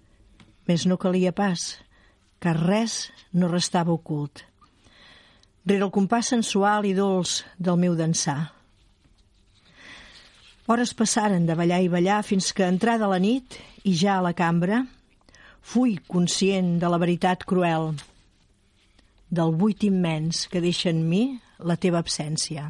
Més 0.67 0.85
no 0.89 0.97
calia 1.01 1.31
pas, 1.33 1.77
car 2.41 2.57
res 2.57 3.11
no 3.33 3.49
restava 3.49 3.93
ocult. 3.93 4.45
Rere 5.67 5.85
el 5.85 5.93
compàs 5.93 6.31
sensual 6.33 6.87
i 6.89 6.95
dolç 6.97 7.41
del 7.61 7.77
meu 7.77 7.93
dansar. 7.97 8.49
Hores 10.65 10.93
passaren 10.97 11.45
de 11.45 11.57
ballar 11.57 11.81
i 11.83 11.89
ballar 11.91 12.21
fins 12.25 12.49
que, 12.55 12.65
entrada 12.65 13.09
la 13.11 13.19
nit 13.21 13.59
i 13.83 13.93
ja 13.97 14.17
a 14.17 14.25
la 14.25 14.33
cambra, 14.37 14.85
fui 15.61 15.97
conscient 16.07 16.77
de 16.81 16.89
la 16.89 16.99
veritat 17.01 17.45
cruel, 17.45 17.91
del 19.29 19.53
buit 19.55 19.83
immens 19.87 20.47
que 20.51 20.61
deixa 20.63 20.89
en 20.89 21.05
mi 21.07 21.23
la 21.59 21.77
teva 21.77 22.01
absència. 22.01 22.69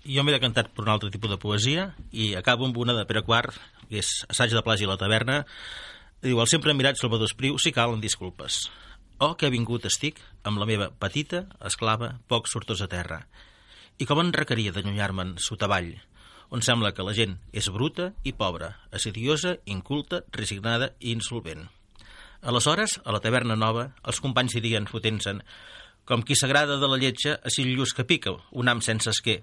Jo 0.00 0.24
m'he 0.24 0.34
decantat 0.34 0.70
per 0.74 0.86
un 0.86 0.92
altre 0.92 1.10
tipus 1.12 1.30
de 1.30 1.38
poesia 1.40 1.90
i 2.10 2.32
acabo 2.34 2.66
amb 2.66 2.78
una 2.80 2.96
de 2.96 3.06
Pere 3.06 3.22
Quart, 3.22 3.54
que 3.88 4.00
és 4.00 4.24
Assaig 4.32 4.54
de 4.56 4.62
plagi 4.64 4.88
a 4.88 4.92
la 4.92 5.00
taverna. 5.00 5.42
Diu, 6.24 6.40
el 6.40 6.48
sempre 6.50 6.74
mirat 6.76 6.98
Salvador 6.98 7.28
Espriu, 7.30 7.58
si 7.60 7.72
calen 7.72 8.00
disculpes. 8.00 8.64
Oh, 9.20 9.34
que 9.36 9.50
vingut 9.52 9.84
estic 9.84 10.16
amb 10.48 10.56
la 10.56 10.64
meva 10.64 10.86
petita, 10.96 11.42
esclava, 11.68 12.14
poc 12.32 12.46
sortosa 12.48 12.86
terra. 12.88 13.18
I 14.00 14.06
com 14.08 14.22
en 14.22 14.30
requeria 14.32 14.72
d'allunyar-me'n 14.72 15.34
sotavall, 15.44 15.90
on 16.48 16.64
sembla 16.64 16.94
que 16.96 17.04
la 17.04 17.12
gent 17.18 17.34
és 17.52 17.68
bruta 17.68 18.14
i 18.24 18.32
pobra, 18.32 18.70
asidiosa, 18.96 19.58
inculta, 19.68 20.22
resignada 20.32 20.94
i 21.04 21.12
insolvent. 21.12 21.66
Aleshores, 22.40 22.96
a 23.04 23.12
la 23.12 23.20
taverna 23.20 23.58
nova, 23.60 23.90
els 24.08 24.22
companys 24.24 24.56
dirien, 24.56 24.88
fotent-se'n, 24.88 25.44
com 26.08 26.24
qui 26.24 26.32
s'agrada 26.32 26.80
de 26.80 26.88
la 26.88 26.96
lletja 27.04 27.36
a 27.44 27.52
Sillus 27.52 27.92
que 27.92 28.08
pica, 28.08 28.38
un 28.56 28.72
am 28.72 28.80
sense 28.80 29.12
esquer, 29.12 29.42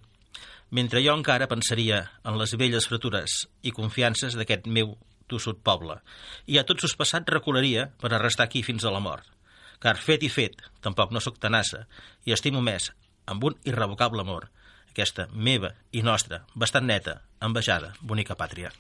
mentre 0.74 1.06
jo 1.06 1.14
encara 1.14 1.52
pensaria 1.54 2.02
en 2.26 2.42
les 2.42 2.58
velles 2.58 2.90
fratures 2.90 3.44
i 3.62 3.78
confiances 3.78 4.42
d'aquest 4.42 4.66
meu 4.66 4.98
tossut 5.30 5.62
poble, 5.62 6.02
i 6.50 6.58
a 6.58 6.66
tots 6.66 6.90
els 6.90 6.98
passats 6.98 7.30
recularia 7.30 7.92
per 8.02 8.16
a 8.16 8.26
restar 8.26 8.50
aquí 8.50 8.66
fins 8.66 8.82
a 8.82 8.98
la 8.98 9.06
mort. 9.06 9.37
Car 9.84 9.98
fet 10.02 10.24
i 10.26 10.30
fet, 10.34 10.58
tampoc 10.82 11.12
no 11.14 11.22
sóc 11.22 11.38
tenassa, 11.42 11.86
i 12.26 12.34
estimo 12.34 12.62
més, 12.66 12.92
amb 13.30 13.44
un 13.44 13.58
irrevocable 13.70 14.24
amor, 14.26 14.50
aquesta 14.90 15.28
meva 15.34 15.74
i 15.94 16.02
nostra, 16.02 16.42
bastant 16.56 16.88
neta, 16.90 17.20
envejada, 17.46 17.94
bonica 18.02 18.38
pàtria. 18.40 18.72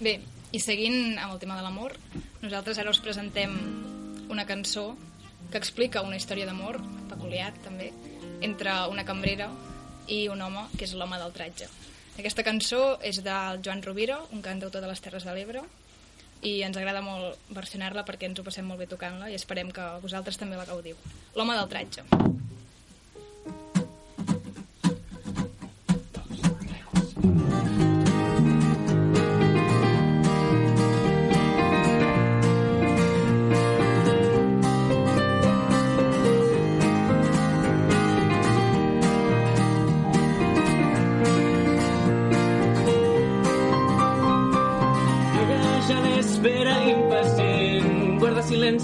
Bé, 0.00 0.18
I 0.54 0.60
seguint 0.62 1.16
amb 1.18 1.34
el 1.34 1.40
tema 1.42 1.56
de 1.58 1.62
l'amor, 1.66 1.94
nosaltres 2.42 2.78
ara 2.78 2.90
us 2.90 3.00
presentem 3.02 3.54
una 4.30 4.44
cançó 4.46 4.92
que 5.50 5.58
explica 5.58 6.02
una 6.02 6.18
història 6.18 6.46
d'amor, 6.46 6.80
peculiar 7.10 7.52
també, 7.64 7.92
entre 8.42 8.74
una 8.90 9.04
cambrera 9.06 9.48
i 10.10 10.26
un 10.30 10.42
home 10.42 10.66
que 10.74 10.86
és 10.86 10.94
l'home 10.94 11.18
del 11.18 11.34
tratge. 11.34 11.70
Aquesta 12.14 12.44
cançó 12.46 12.82
és 13.02 13.22
del 13.26 13.62
Joan 13.66 13.82
Rovira, 13.82 14.20
un 14.30 14.42
cantautor 14.42 14.82
de 14.82 14.90
les 14.90 15.02
Terres 15.02 15.26
de 15.26 15.34
l'Ebre, 15.34 15.64
i 16.44 16.60
ens 16.62 16.76
agrada 16.76 17.00
molt 17.04 17.40
versionar-la 17.56 18.04
perquè 18.04 18.28
ens 18.28 18.40
ho 18.40 18.44
passem 18.46 18.68
molt 18.68 18.82
bé 18.82 18.88
tocant-la 18.90 19.30
i 19.32 19.38
esperem 19.38 19.72
que 19.74 19.88
vosaltres 20.04 20.38
també 20.40 20.60
la 20.60 20.68
gaudiu. 20.68 21.00
L'home 21.34 21.56
del 21.56 21.70
tratge. 21.72 22.04
Ella 27.24 27.83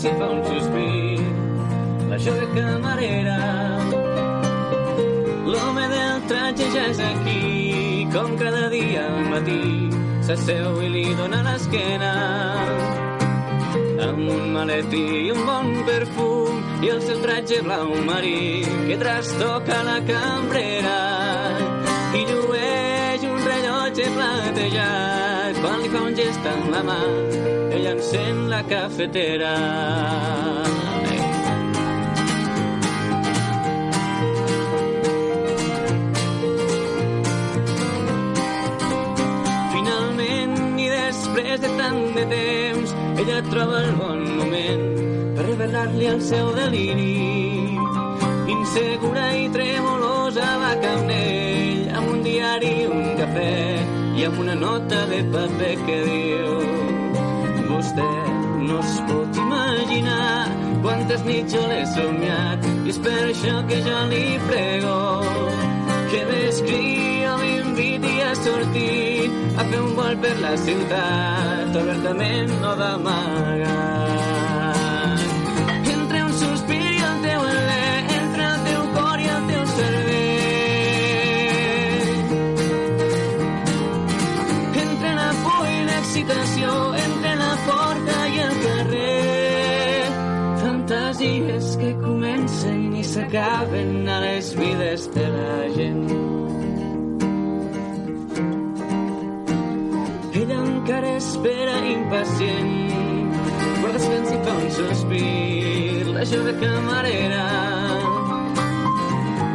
guarda 0.01 0.09
silenci 0.09 0.09
i 0.09 0.19
fa 0.19 0.29
un 0.29 0.45
sospir. 0.45 1.21
La 2.09 2.19
jove 2.19 2.47
camarera, 2.55 3.39
l'home 5.47 5.89
del 5.89 6.23
tratge 6.29 6.65
ja 6.75 6.87
és 6.91 7.01
aquí, 7.01 8.09
com 8.13 8.37
cada 8.37 8.69
dia 8.71 9.07
al 9.07 9.29
matí, 9.31 9.91
s'asseu 10.23 10.81
i 10.83 10.89
li 10.89 11.15
dona 11.15 11.43
l'esquena. 11.43 12.15
Amb 14.01 14.29
un 14.29 14.53
maletí 14.55 15.05
i 15.27 15.31
un 15.31 15.45
bon 15.47 15.85
perfum 15.87 16.83
i 16.83 16.89
el 16.89 17.01
seu 17.03 17.21
tratge 17.21 17.61
blau 17.63 17.93
marí 18.07 18.65
que 18.89 18.97
trastoca 18.97 19.83
la 19.85 20.01
cambrera 20.09 20.99
i 22.17 22.25
llueix 22.25 23.29
un 23.29 23.39
rellotge 23.45 24.09
platejat 24.17 25.63
quan 25.63 25.81
li 25.85 25.93
fa 25.95 26.05
un 26.09 26.17
gest 26.17 26.53
amb 26.57 26.75
la 26.75 26.83
mà 26.89 27.01
ella 27.73 27.93
encén 27.93 28.49
la 28.51 28.63
cafetera 28.65 29.53
Finalment, 39.73 40.57
i 40.79 40.89
després 40.91 41.61
de 41.61 41.71
tant 41.79 42.01
de 42.17 42.25
temps, 42.35 42.97
ella 43.23 43.41
troba 43.51 43.85
el 43.85 43.93
bon 44.01 44.25
moment 44.41 44.87
per 45.37 45.47
revelar-li 45.47 46.11
el 46.15 46.21
seu 46.33 46.53
deliri. 46.59 47.13
Insegura 48.51 49.31
i 49.39 49.49
tremolosa 49.55 50.47
va 50.63 50.75
cap 50.83 51.01
amb 52.01 52.13
un 52.13 52.23
diari 52.23 52.75
un 52.87 53.17
cafè 53.19 53.55
i 54.19 54.29
amb 54.29 54.39
una 54.45 54.55
nota 54.55 55.07
de 55.11 55.25
paper 55.35 55.75
que 55.87 55.99
diu 56.07 56.80
no 58.71 58.79
es 58.79 59.01
pot 59.09 59.39
imaginar 59.45 60.47
quantes 60.83 61.25
nits 61.29 61.55
jo 61.55 61.63
l'he 61.71 61.83
somiat 61.95 62.67
i 62.71 62.93
és 62.93 62.99
per 63.07 63.19
això 63.27 63.57
que 63.71 63.81
jo 63.87 63.99
li 64.13 64.25
prego 64.47 64.97
que 66.13 66.23
m'escriu 66.31 67.31
o 67.33 67.37
m'inviti 67.43 68.17
a 68.31 68.33
sortir 68.45 69.31
a 69.59 69.69
fer 69.71 69.81
un 69.87 69.95
vol 70.01 70.19
per 70.25 70.37
la 70.47 70.55
ciutat 70.67 71.81
obertament 71.83 72.59
o 72.73 72.75
d'amagat 72.83 74.30
s'acaben 93.31 94.09
a 94.09 94.21
les 94.21 94.55
vides 94.57 95.09
de 95.15 95.27
la 95.29 95.69
gent. 95.77 96.09
Ella 100.35 100.59
encara 100.67 101.17
espera 101.17 101.77
impacient. 101.87 102.91
Guarda 103.81 103.99
silenci 103.99 104.35
i 104.35 104.41
fa 104.45 104.55
un 104.63 104.71
sospir 104.79 106.07
la 106.17 106.25
jove 106.25 106.53
camarera. 106.63 107.45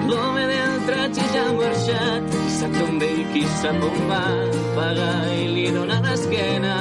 L'home 0.08 0.44
del 0.54 0.74
tratge 0.88 1.28
ja 1.34 1.44
ha 1.50 1.54
marxat 1.60 2.40
i 2.46 2.50
sap 2.60 2.80
d'on 2.80 3.00
ve 3.00 3.12
i 3.12 3.28
qui 3.34 3.44
sap 3.62 3.84
on 3.90 4.00
va 4.12 4.24
paga 4.78 5.12
i 5.36 5.48
li 5.56 5.68
dona 5.76 6.00
l'esquena 6.06 6.76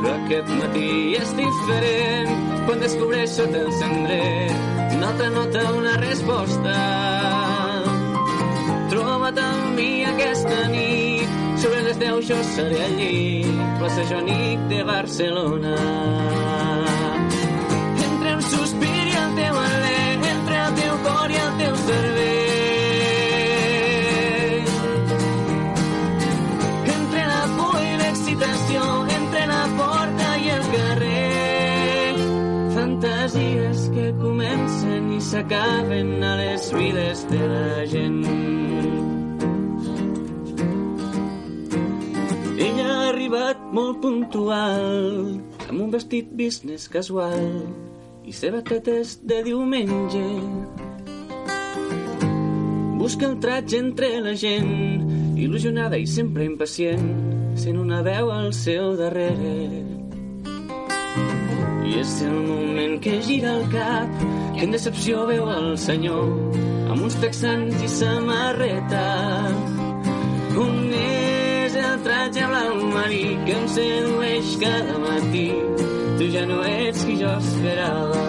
però 0.00 0.14
aquest 0.16 0.48
matí 0.60 0.88
és 1.20 1.32
diferent 1.36 2.30
quan 2.66 2.80
descobreix 2.80 3.36
sota 3.36 3.64
el 3.66 3.72
cendrer 3.80 4.69
nota 5.00 5.30
nota 5.30 5.72
una 5.72 5.96
resposta. 5.96 6.74
Troba't 8.90 9.40
amb 9.40 9.74
mi 9.78 10.04
aquesta 10.04 10.68
nit. 10.74 11.38
Sobre 11.60 11.82
les 11.88 11.98
10 11.98 12.28
jo 12.28 12.42
seré 12.54 12.84
allí. 12.90 13.16
Plaça 13.80 14.04
Joanic 14.12 14.68
de 14.68 14.84
Barcelona 14.84 16.39
s'acaben 35.30 36.24
a 36.26 36.32
les 36.42 36.72
vides 36.74 37.20
de 37.30 37.38
la 37.38 37.86
gent 37.86 38.24
ella 42.58 42.86
ha 42.88 43.04
arribat 43.12 43.60
molt 43.70 44.00
puntual 44.02 44.88
amb 45.68 45.78
un 45.78 45.92
vestit 45.94 46.34
business 46.34 46.90
casual 46.90 47.46
i 48.26 48.34
sabatetes 48.34 49.20
de 49.22 49.38
diumenge 49.46 50.26
Busca 52.98 53.30
el 53.30 53.38
tratge 53.40 53.78
entre 53.78 54.10
la 54.20 54.34
gent, 54.36 55.06
il·lusionada 55.40 55.96
i 55.96 56.04
sempre 56.04 56.44
impacient, 56.44 57.08
sent 57.56 57.80
una 57.80 58.02
veu 58.04 58.28
al 58.34 58.52
seu 58.52 58.92
darrere. 58.98 59.99
I 61.90 61.94
és 61.98 62.10
el 62.22 62.34
moment 62.46 63.00
que 63.02 63.16
gira 63.26 63.50
el 63.58 63.64
cap, 63.72 64.20
que 64.54 64.62
en 64.62 64.70
decepció 64.70 65.24
veu 65.26 65.48
el 65.50 65.72
senyor, 65.80 66.28
amb 66.92 67.02
uns 67.02 67.16
texans 67.18 67.80
i 67.82 67.88
samarreta. 67.90 69.06
On 70.64 70.76
és 71.00 71.74
el 71.80 71.96
tratge 72.04 72.46
blau 72.52 72.76
marí 72.94 73.24
que 73.46 73.56
em 73.56 73.66
sedueix 73.74 74.52
cada 74.62 74.98
matí? 75.02 75.48
Tu 76.20 76.28
ja 76.36 76.44
no 76.50 76.60
ets 76.68 77.02
qui 77.08 77.16
jo 77.24 77.32
esperava. 77.40 78.26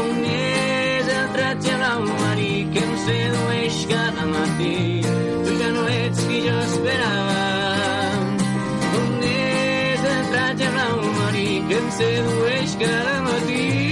On 0.00 0.26
és 0.34 1.12
el 1.20 1.30
tratge 1.38 1.78
blau 1.78 2.02
marí 2.10 2.50
que 2.74 2.84
em 2.84 2.98
sedueix 3.06 3.80
cada 3.94 4.28
matí? 4.34 4.74
Tu 5.06 5.56
ja 5.62 5.72
no 5.78 5.88
ets 6.02 6.28
qui 6.28 6.42
jo 6.50 6.58
esperava. 6.66 7.33
Marí 11.84 12.76
que 12.76 12.80
em 12.84 13.22
sedueix 13.24 13.83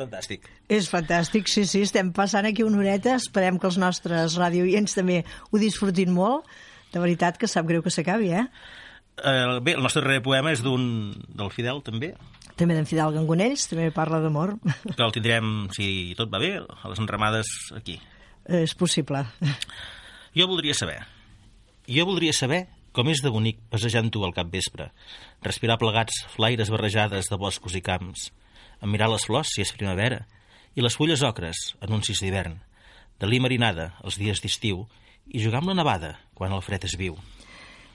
fantàstic. 0.00 0.48
És 0.72 0.88
fantàstic, 0.90 1.48
sí, 1.52 1.66
sí, 1.68 1.84
estem 1.86 2.10
passant 2.16 2.48
aquí 2.48 2.64
una 2.66 2.80
horeta, 2.80 3.14
esperem 3.20 3.58
que 3.60 3.68
els 3.70 3.78
nostres 3.80 4.36
radioients 4.40 4.96
també 4.98 5.22
ho 5.50 5.60
disfrutin 5.62 6.12
molt. 6.16 6.48
De 6.90 6.98
veritat 6.98 7.36
que 7.38 7.46
sap 7.46 7.68
greu 7.68 7.84
que 7.84 7.92
s'acabi, 7.94 8.32
eh? 8.34 8.46
Eh, 9.22 9.60
bé, 9.62 9.76
el 9.76 9.84
nostre 9.84 10.02
darrer 10.02 10.22
poema 10.24 10.50
és 10.50 10.62
d'un 10.64 11.12
del 11.28 11.52
Fidel, 11.54 11.82
també, 11.86 12.14
També 12.60 12.74
d'en 12.76 12.84
Fidel 12.84 13.14
Gangonells, 13.14 13.68
també 13.70 13.86
parla 13.94 14.18
d'amor. 14.20 14.56
que 14.96 15.04
el 15.04 15.12
tindrem, 15.14 15.68
si 15.72 16.14
tot 16.18 16.28
va 16.32 16.40
bé, 16.42 16.56
a 16.60 16.90
les 16.90 16.98
enramades 17.00 17.46
aquí. 17.76 18.00
és 18.48 18.74
possible. 18.74 19.22
Jo 20.36 20.46
voldria 20.50 20.74
saber, 20.74 20.98
jo 21.86 22.04
voldria 22.06 22.32
saber 22.36 22.66
com 22.92 23.08
és 23.08 23.22
de 23.22 23.30
bonic 23.30 23.58
passejant-ho 23.70 24.24
al 24.26 24.34
capvespre, 24.34 24.90
respirar 25.46 25.78
plegats 25.78 26.24
flaires 26.34 26.70
barrejades 26.70 27.30
de 27.30 27.36
boscos 27.38 27.76
i 27.78 27.82
camps, 27.86 28.30
admirar 28.80 29.10
les 29.12 29.24
flors 29.28 29.52
si 29.54 29.62
és 29.64 29.72
primavera, 29.76 30.24
i 30.74 30.82
les 30.82 30.96
fulles 30.96 31.22
ocres, 31.26 31.74
anuncis 31.80 32.20
d'hivern, 32.22 32.58
de 33.20 33.28
li 33.28 33.40
marinada 33.40 33.92
els 34.04 34.18
dies 34.20 34.40
d'estiu 34.40 34.86
i 35.28 35.42
jugar 35.42 35.60
amb 35.60 35.72
la 35.72 35.78
nevada 35.82 36.16
quan 36.34 36.52
el 36.56 36.64
fred 36.64 36.84
és 36.88 36.96
viu. 36.98 37.18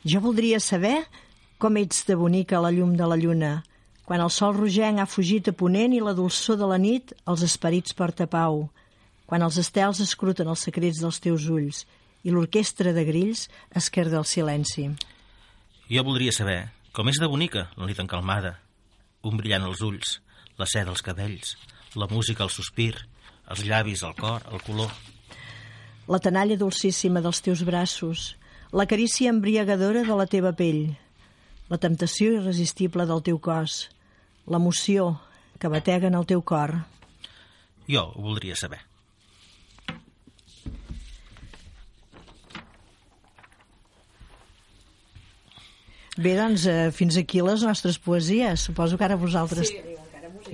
Jo 0.06 0.22
voldria 0.22 0.60
saber 0.62 1.00
com 1.58 1.78
ets 1.80 2.04
de 2.06 2.18
bonica 2.20 2.60
a 2.60 2.64
la 2.66 2.72
llum 2.72 2.94
de 3.00 3.08
la 3.08 3.18
lluna, 3.18 3.64
quan 4.06 4.22
el 4.22 4.30
sol 4.30 4.54
rogenc 4.54 5.02
ha 5.02 5.10
fugit 5.10 5.50
a 5.50 5.56
ponent 5.56 5.96
i 5.96 6.02
la 6.04 6.14
dolçor 6.14 6.60
de 6.60 6.68
la 6.70 6.78
nit 6.78 7.16
els 7.26 7.42
esperits 7.48 7.96
porta 7.98 8.28
pau, 8.30 8.68
quan 9.26 9.42
els 9.42 9.58
estels 9.58 10.02
escruten 10.04 10.52
els 10.52 10.66
secrets 10.68 11.02
dels 11.02 11.20
teus 11.24 11.48
ulls 11.50 11.86
i 12.26 12.34
l'orquestra 12.34 12.94
de 12.94 13.06
grills 13.08 13.48
esquerda 13.74 14.20
el 14.22 14.28
silenci. 14.30 14.92
Jo 15.90 16.06
voldria 16.06 16.34
saber 16.34 16.68
com 16.94 17.10
és 17.10 17.20
de 17.22 17.30
bonica 17.30 17.70
la 17.76 17.90
nit 17.90 18.00
encalmada, 18.02 18.56
un 19.26 19.42
brillant 19.42 19.66
als 19.66 19.82
ulls, 19.82 20.20
la 20.60 20.68
seda 20.70 20.92
als 20.94 21.04
cabells, 21.06 21.56
la 21.96 22.08
música 22.12 22.44
al 22.46 22.54
sospir, 22.54 22.94
els 23.52 23.64
llavis 23.66 24.04
al 24.04 24.16
cor, 24.16 24.46
el 24.52 24.62
color. 24.66 24.92
La 26.08 26.20
tenalla 26.22 26.58
dolcíssima 26.58 27.22
dels 27.24 27.42
teus 27.46 27.64
braços, 27.66 28.36
la 28.72 28.86
carícia 28.86 29.32
embriagadora 29.32 30.04
de 30.06 30.18
la 30.18 30.28
teva 30.30 30.54
pell, 30.54 30.96
la 31.70 31.80
temptació 31.82 32.36
irresistible 32.40 33.08
del 33.10 33.24
teu 33.26 33.40
cos, 33.40 33.86
l'emoció 34.46 35.16
que 35.60 35.72
batega 35.72 36.12
en 36.12 36.20
el 36.20 36.28
teu 36.30 36.44
cor. 36.46 36.76
Jo 37.90 38.10
ho 38.12 38.22
voldria 38.22 38.58
saber. 38.60 38.82
Bé, 46.16 46.32
doncs, 46.40 46.64
eh, 46.72 46.92
fins 46.96 47.18
aquí 47.20 47.42
les 47.44 47.66
nostres 47.68 48.00
poesies. 48.00 48.70
Suposo 48.70 48.98
que 48.98 49.04
ara 49.04 49.20
vosaltres... 49.20 49.68
Sí. 49.68 49.95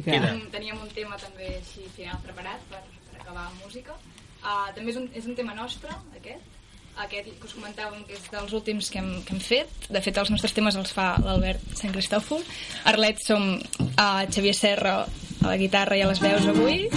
Música. 0.01 0.11
Queda. 0.11 0.27
Teníem, 0.27 0.49
teníem 0.51 0.81
un 0.81 0.89
tema 0.89 1.17
també 1.17 1.57
així 1.59 1.85
final 1.95 2.17
preparat 2.25 2.63
per, 2.69 2.81
per 3.11 3.21
acabar 3.21 3.47
amb 3.49 3.61
música. 3.65 3.95
Uh, 4.41 4.71
també 4.75 4.91
és 4.91 4.97
un, 4.97 5.07
és 5.13 5.27
un 5.29 5.35
tema 5.37 5.53
nostre, 5.53 5.93
aquest. 6.17 6.57
Aquest 7.01 7.29
que 7.39 7.47
us 7.47 7.53
comentàvem 7.55 8.01
que 8.03 8.17
és 8.17 8.23
dels 8.33 8.53
últims 8.53 8.89
que 8.91 8.99
hem, 8.99 9.11
que 9.23 9.35
hem 9.35 9.39
fet. 9.39 9.69
De 9.89 10.01
fet, 10.03 10.17
els 10.17 10.31
nostres 10.33 10.51
temes 10.53 10.75
els 10.75 10.91
fa 10.91 11.13
l'Albert 11.23 11.63
Sant 11.77 11.93
Cristòfol. 11.93 12.43
Arlet 12.91 13.21
som 13.23 13.53
uh, 13.55 14.23
Xavier 14.27 14.55
Serra 14.57 14.97
a 15.05 15.47
la 15.47 15.57
guitarra 15.57 15.97
i 15.97 16.03
a 16.03 16.09
les 16.09 16.19
veus 16.21 16.49
avui, 16.51 16.89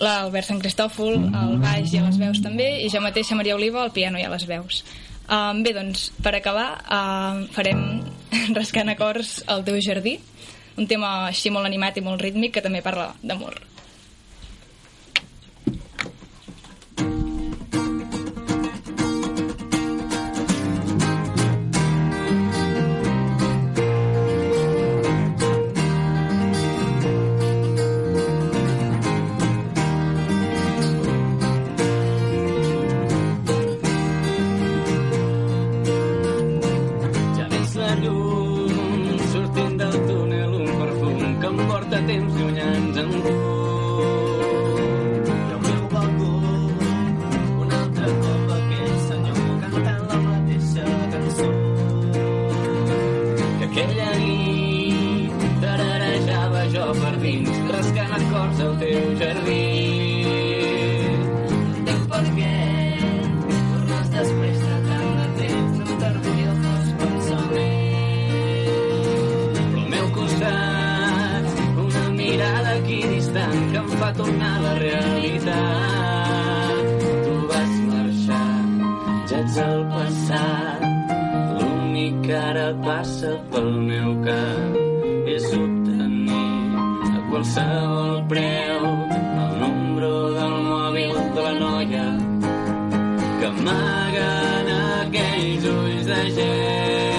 l'Albert 0.00 0.48
Sant 0.48 0.62
Cristòfol 0.62 1.18
al 1.36 1.58
baix 1.60 1.92
i 1.92 2.00
a 2.00 2.06
les 2.06 2.16
veus 2.20 2.40
també, 2.44 2.70
i 2.84 2.88
jo 2.92 3.02
mateixa, 3.04 3.36
Maria 3.38 3.58
Oliva, 3.58 3.82
al 3.82 3.92
piano 3.92 4.18
i 4.18 4.24
a 4.24 4.32
les 4.32 4.46
veus. 4.48 4.82
Um, 5.26 5.64
bé, 5.66 5.72
doncs, 5.74 6.08
per 6.22 6.36
acabar, 6.38 6.68
uh, 6.86 7.46
farem 7.54 7.80
Rascant 8.58 8.92
acords 8.92 9.40
al 9.50 9.64
teu 9.66 9.78
jardí, 9.82 10.20
un 10.76 10.86
tema 10.86 11.12
així 11.28 11.50
molt 11.50 11.68
animat 11.68 11.96
i 11.96 12.04
molt 12.04 12.22
rítmic 12.22 12.56
que 12.56 12.64
també 12.64 12.82
parla 12.84 13.12
d'amor. 13.22 13.58
Passa 83.26 83.38
pel 83.50 83.70
meu 83.88 84.10
cap 84.24 84.76
és 85.34 85.46
obtenir 85.58 86.44
a 87.10 87.22
qualsevol 87.30 88.22
preu 88.30 88.86
el 89.42 89.52
número 89.62 90.14
del 90.36 90.54
mòbil 90.68 91.12
de 91.34 91.48
la 91.48 91.54
noia 91.64 92.06
que 93.40 93.46
amaguen 93.50 94.72
aquells 94.78 95.68
ulls 95.74 96.08
de 96.12 96.22
gel. 96.38 97.15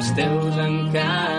Els 0.00 0.12
teus 0.16 0.56
encants 0.56 1.29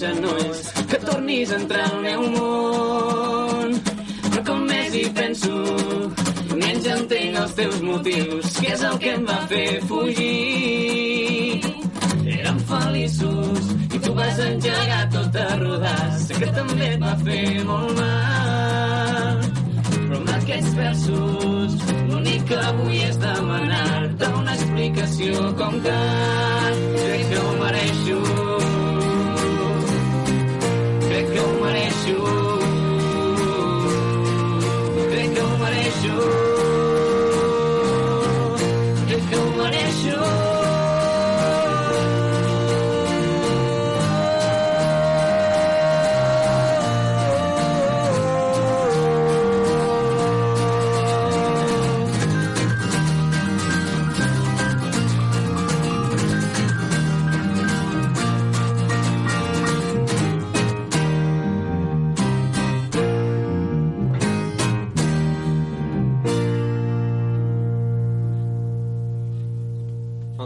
genolls 0.00 0.72
que 0.90 0.98
tornis 0.98 1.50
a 1.52 1.56
entrar 1.60 1.84
al 1.90 2.00
meu 2.02 2.22
món. 2.34 3.76
Però 4.30 4.42
com 4.48 4.64
més 4.68 4.94
hi 4.94 5.04
penso, 5.16 5.52
menys 6.52 6.88
entenc 6.94 7.38
els 7.42 7.54
teus 7.60 7.78
motius, 7.84 8.52
que 8.60 8.72
és 8.74 8.84
el 8.90 8.98
que 9.02 9.14
em 9.16 9.24
va 9.28 9.38
fer 9.52 9.68
fugir. 9.90 11.60
Érem 12.36 12.58
feliços 12.70 13.70
i 13.86 14.02
tu 14.04 14.14
vas 14.18 14.40
engegar 14.48 15.04
tot 15.14 15.40
a 15.44 15.48
rodar. 15.62 16.02
Sé 16.26 16.40
que 16.42 16.50
també 16.58 16.90
et 16.94 17.00
va 17.04 17.14
fer 17.22 17.46
molt 17.70 17.92
mal. 18.00 19.46
Però 19.94 20.20
amb 20.20 20.34
aquests 20.40 20.76
versos 20.80 21.78
l'únic 22.10 22.44
que 22.50 22.60
vull 22.80 22.98
és 23.08 23.16
demanar-te 23.22 24.34
una 24.42 24.58
explicació 24.60 25.48
com 25.62 25.80
que 25.86 25.96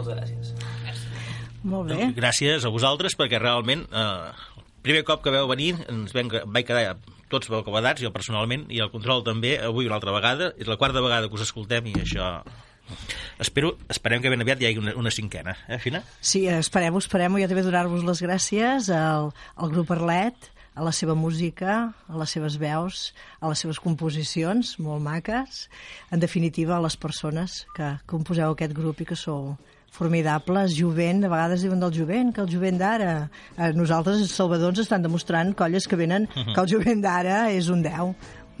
Moltes 0.01 0.17
gràcies. 0.17 0.53
Molt 1.61 1.91
bé. 1.91 2.09
Gràcies 2.17 2.65
a 2.65 2.71
vosaltres 2.73 3.13
perquè 3.17 3.39
realment 3.41 3.85
eh, 3.85 4.31
el 4.57 4.65
primer 4.81 5.03
cop 5.05 5.21
que 5.21 5.33
veu 5.33 5.49
venir 5.49 5.75
ens 5.91 6.13
vam, 6.15 6.31
vaig 6.49 6.65
quedar 6.65 6.95
tots 7.31 7.51
bocabadats, 7.51 8.01
jo 8.03 8.11
personalment, 8.11 8.65
i 8.73 8.81
el 8.83 8.89
control 8.91 9.23
també, 9.23 9.55
avui 9.61 9.87
una 9.87 9.95
altra 9.99 10.11
vegada. 10.11 10.51
És 10.59 10.67
la 10.67 10.79
quarta 10.81 11.03
vegada 11.03 11.29
que 11.29 11.37
us 11.37 11.47
escoltem 11.47 11.91
i 11.93 11.95
això... 12.01 12.33
Espero, 13.39 13.77
esperem 13.93 14.19
que 14.19 14.29
ben 14.33 14.41
aviat 14.43 14.59
hi 14.59 14.67
hagi 14.67 14.81
una, 14.81 14.91
una 14.99 15.13
cinquena, 15.13 15.53
eh, 15.71 15.77
Fina? 15.79 16.01
Sí, 16.19 16.41
esperem-ho, 16.51 16.99
esperem-ho. 16.99 17.39
Jo 17.39 17.47
també 17.47 17.63
donar-vos 17.63 18.03
les 18.03 18.19
gràcies 18.25 18.89
al, 18.91 19.29
al 19.55 19.71
grup 19.71 19.93
Arlet, 19.95 20.49
a 20.75 20.83
la 20.83 20.91
seva 20.95 21.15
música, 21.15 21.77
a 21.93 22.19
les 22.19 22.35
seves 22.35 22.57
veus, 22.59 23.11
a 23.39 23.51
les 23.51 23.63
seves 23.63 23.79
composicions, 23.79 24.75
molt 24.83 25.03
maques. 25.05 25.65
En 26.11 26.19
definitiva, 26.19 26.75
a 26.75 26.83
les 26.83 26.99
persones 26.99 27.61
que 27.77 27.93
composeu 28.11 28.51
aquest 28.51 28.75
grup 28.75 28.99
i 28.99 29.07
que 29.07 29.19
sou 29.19 29.53
formidables, 29.91 30.73
jovent, 30.77 31.23
a 31.27 31.31
vegades 31.31 31.61
diuen 31.65 31.81
del 31.83 31.93
jovent, 31.93 32.31
que 32.35 32.41
el 32.45 32.51
jovent 32.51 32.79
d'ara... 32.79 33.13
eh, 33.57 33.71
Nosaltres, 33.77 34.21
els 34.23 34.35
salvadors, 34.35 34.79
estan 34.81 35.03
demostrant 35.03 35.53
colles 35.57 35.87
que 35.87 35.99
venen 35.99 36.29
que 36.31 36.59
el 36.61 36.69
jovent 36.71 37.03
d'ara 37.03 37.49
és 37.53 37.67
un 37.69 37.83
10. 37.83 37.99
Un 38.11 38.15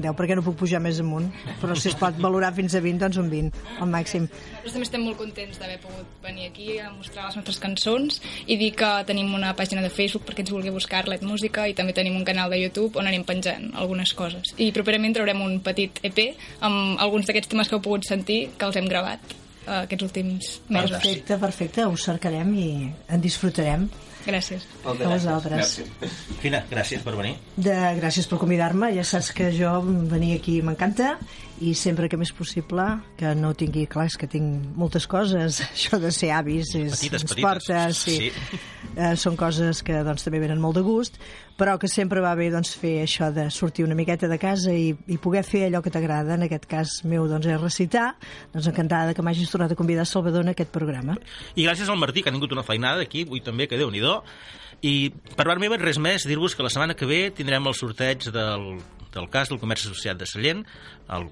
10 0.07 0.15
perquè 0.17 0.33
no 0.33 0.41
puc 0.41 0.55
pujar 0.57 0.79
més 0.81 0.97
amunt, 1.01 1.27
però 1.61 1.75
si 1.77 1.91
es 1.91 1.95
pot 1.99 2.15
valorar 2.17 2.49
fins 2.57 2.73
a 2.73 2.79
20, 2.81 2.97
doncs 3.03 3.19
un 3.21 3.27
20, 3.29 3.59
al 3.83 3.89
màxim. 3.91 4.23
Nosaltres 4.31 4.73
també 4.73 4.87
estem 4.87 5.03
molt 5.05 5.19
contents 5.19 5.59
d'haver 5.61 5.75
pogut 5.83 6.15
venir 6.23 6.47
aquí 6.49 6.79
a 6.81 6.87
mostrar 6.95 7.27
les 7.27 7.37
nostres 7.37 7.59
cançons 7.61 8.17
i 8.47 8.57
dir 8.57 8.71
que 8.79 8.89
tenim 9.05 9.29
una 9.37 9.51
pàgina 9.57 9.83
de 9.85 9.91
Facebook 9.93 10.25
perquè 10.25 10.41
ens 10.41 10.53
vulgui 10.55 10.73
buscar 10.73 11.03
Arlet 11.03 11.21
Música 11.27 11.67
i 11.69 11.75
també 11.77 11.93
tenim 11.93 12.17
un 12.17 12.25
canal 12.25 12.49
de 12.49 12.57
YouTube 12.63 12.97
on 12.97 13.11
anem 13.11 13.27
penjant 13.27 13.69
algunes 13.77 14.15
coses. 14.17 14.55
I 14.57 14.71
properament 14.73 15.13
traurem 15.19 15.43
un 15.45 15.59
petit 15.61 16.01
EP 16.07 16.23
amb 16.65 16.97
alguns 16.97 17.29
d'aquests 17.29 17.53
temes 17.53 17.69
que 17.69 17.77
heu 17.77 17.85
pogut 17.85 18.07
sentir 18.09 18.47
que 18.57 18.65
els 18.71 18.81
hem 18.81 18.89
gravat 18.89 19.37
aquests 19.65 20.07
últims 20.07 20.53
mesos. 20.69 20.97
Perfecte, 20.97 21.37
perfecte, 21.41 21.85
ho 21.85 21.97
cercarem 21.97 22.53
i 22.57 22.71
en 23.09 23.21
disfrutarem. 23.21 23.89
Gràcies. 24.21 24.67
A 24.85 24.93
vosaltres. 24.93 25.79
Fina, 26.43 26.61
gràcies 26.69 27.01
per 27.01 27.15
venir. 27.17 27.35
De, 27.55 27.73
gràcies 27.97 28.27
per 28.29 28.37
convidar-me, 28.41 28.91
ja 28.93 29.05
saps 29.07 29.31
que 29.33 29.49
jo 29.55 29.79
venir 30.11 30.35
aquí 30.37 30.59
m'encanta 30.65 31.15
i 31.61 31.75
sempre 31.77 32.09
que 32.09 32.17
més 32.19 32.31
possible 32.33 32.83
que 33.19 33.35
no 33.37 33.53
tingui, 33.57 33.85
clar, 33.91 34.07
és 34.09 34.17
que 34.19 34.29
tinc 34.29 34.73
moltes 34.77 35.07
coses. 35.09 35.61
Això 35.75 36.01
de 36.01 36.11
ser 36.15 36.31
avis 36.35 36.73
és, 36.75 36.97
Petites, 36.97 37.27
ens 37.27 37.37
porta, 37.39 37.85
sí, 37.95 38.19
Sí. 38.21 38.59
Eh, 38.91 39.13
són 39.15 39.37
coses 39.39 39.79
que 39.87 40.01
doncs, 40.03 40.25
també 40.25 40.41
venen 40.41 40.59
molt 40.59 40.75
de 40.75 40.83
gust 40.83 41.15
però 41.61 41.77
que 41.77 41.87
sempre 41.91 42.23
va 42.23 42.31
bé 42.33 42.47
doncs, 42.49 42.73
fer 42.79 43.03
això 43.03 43.27
de 43.33 43.43
sortir 43.53 43.85
una 43.85 43.93
miqueta 43.97 44.25
de 44.31 44.37
casa 44.41 44.73
i, 44.73 44.95
i 45.13 45.17
poder 45.21 45.43
fer 45.45 45.67
allò 45.67 45.83
que 45.85 45.91
t'agrada, 45.93 46.33
en 46.33 46.47
aquest 46.47 46.65
cas 46.69 46.95
meu 47.05 47.27
doncs, 47.29 47.45
és 47.45 47.61
recitar, 47.61 48.07
doncs 48.53 48.71
encantada 48.71 49.13
que 49.13 49.21
m'hagis 49.25 49.51
tornat 49.53 49.75
a 49.75 49.77
convidar 49.77 50.07
Salvador 50.09 50.41
en 50.41 50.55
aquest 50.55 50.71
programa. 50.73 51.19
I 51.53 51.67
gràcies 51.67 51.91
al 51.91 51.99
Martí, 52.01 52.23
que 52.23 52.31
ha 52.31 52.35
tingut 52.35 52.55
una 52.55 52.65
feinada 52.65 53.05
aquí, 53.05 53.27
avui 53.27 53.43
també, 53.45 53.69
que 53.69 53.77
déu 53.77 53.93
nhi 53.93 54.01
I 54.81 55.11
per 55.37 55.45
part 55.45 55.61
meva, 55.61 55.77
res 55.77 55.99
més, 56.01 56.25
dir-vos 56.25 56.55
que 56.57 56.63
la 56.65 56.71
setmana 56.73 56.95
que 56.97 57.05
ve 57.05 57.29
tindrem 57.29 57.67
el 57.69 57.75
sorteig 57.77 58.31
del, 58.33 58.81
del 59.13 59.29
cas 59.29 59.51
del 59.51 59.59
Comerç 59.61 59.85
Associat 59.85 60.17
de 60.17 60.25
Sallent, 60.25 60.65
el 61.13 61.27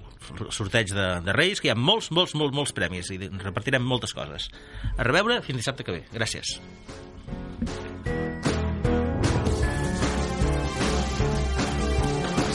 sorteig 0.50 0.92
de, 0.94 1.06
de 1.24 1.34
Reis, 1.36 1.60
que 1.60 1.70
hi 1.70 1.72
ha 1.74 1.78
molts, 1.78 2.10
molts, 2.14 2.34
molts, 2.38 2.56
molts 2.56 2.74
premis 2.76 3.10
i 3.14 3.18
repartirem 3.20 3.84
moltes 3.84 4.14
coses. 4.16 4.50
A 4.96 5.06
reveure 5.06 5.40
fins 5.46 5.62
dissabte 5.62 5.86
que 5.86 5.96
ve. 5.98 6.04
Gràcies. 6.14 6.58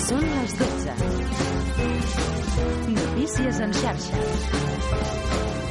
Són 0.06 0.22
les 0.22 0.58
12. 0.62 0.98
Notícies 2.96 3.64
en 3.66 3.74
xarxa. 3.82 5.65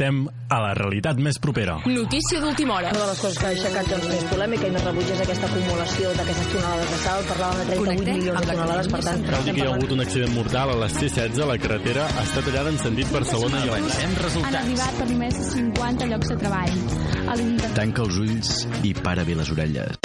T'acostem 0.00 0.28
a 0.48 0.58
la 0.64 0.70
realitat 0.72 1.18
més 1.20 1.36
propera. 1.36 1.74
Notícia 1.84 2.40
d'última 2.40 2.78
hora. 2.78 2.88
Una 2.94 3.02
de 3.02 3.08
les 3.10 3.18
coses 3.20 3.36
que 3.36 3.44
ha 3.44 3.50
aixecat 3.52 3.90
doncs, 3.92 4.06
més 4.08 4.22
polèmica 4.30 4.64
i 4.64 4.72
més 4.72 4.84
rebuig 4.86 5.10
és 5.12 5.20
aquesta 5.20 5.50
acumulació 5.50 6.12
d'aquestes 6.16 6.48
tonelades 6.54 6.88
de 6.94 7.00
sal. 7.02 7.26
Parlàvem 7.28 7.58
de 7.60 7.66
38 7.68 7.84
Connectem 7.84 8.16
milions 8.16 8.40
de 8.40 8.46
la 8.46 8.54
tonelades, 8.54 8.88
per 8.94 9.00
tant... 9.04 9.26
Cal 9.28 9.44
dir 9.44 9.54
que 9.58 9.60
hi 9.60 9.66
ha 9.66 9.74
hagut 9.74 9.92
un 9.98 10.04
accident 10.06 10.32
mortal 10.38 10.72
a 10.72 10.78
la 10.80 10.88
C-16. 10.88 11.42
La 11.50 11.58
carretera 11.60 12.06
ha 12.08 12.24
estat 12.24 12.48
tallada 12.48 12.72
en 12.72 12.80
sentit 12.80 13.12
Barcelona 13.12 13.60
i 13.60 13.72
Valls. 13.74 14.00
Han 14.40 14.58
arribat 14.62 15.00
per 15.02 15.08
més 15.20 15.36
de 15.36 15.48
50 15.52 16.10
llocs 16.14 16.32
de 16.32 16.38
treball. 16.46 17.68
Tanca 17.76 18.06
els 18.08 18.20
ulls 18.24 18.54
i 18.88 18.96
para 19.04 19.28
bé 19.28 19.36
les 19.36 19.52
orelles. 19.52 20.00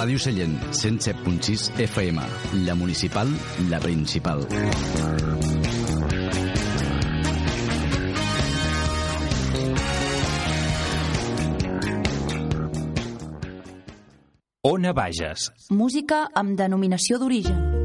Ràdio 0.00 0.18
Sallent, 0.18 0.56
107.6 0.72 1.74
FM. 1.92 2.24
La 2.64 2.78
municipal, 2.78 3.28
la 3.68 3.84
principal. 3.84 4.48
Ona 14.68 14.90
Bages. 14.92 15.46
Música 15.72 16.18
amb 16.36 16.52
denominació 16.60 17.16
d'origen. 17.16 17.79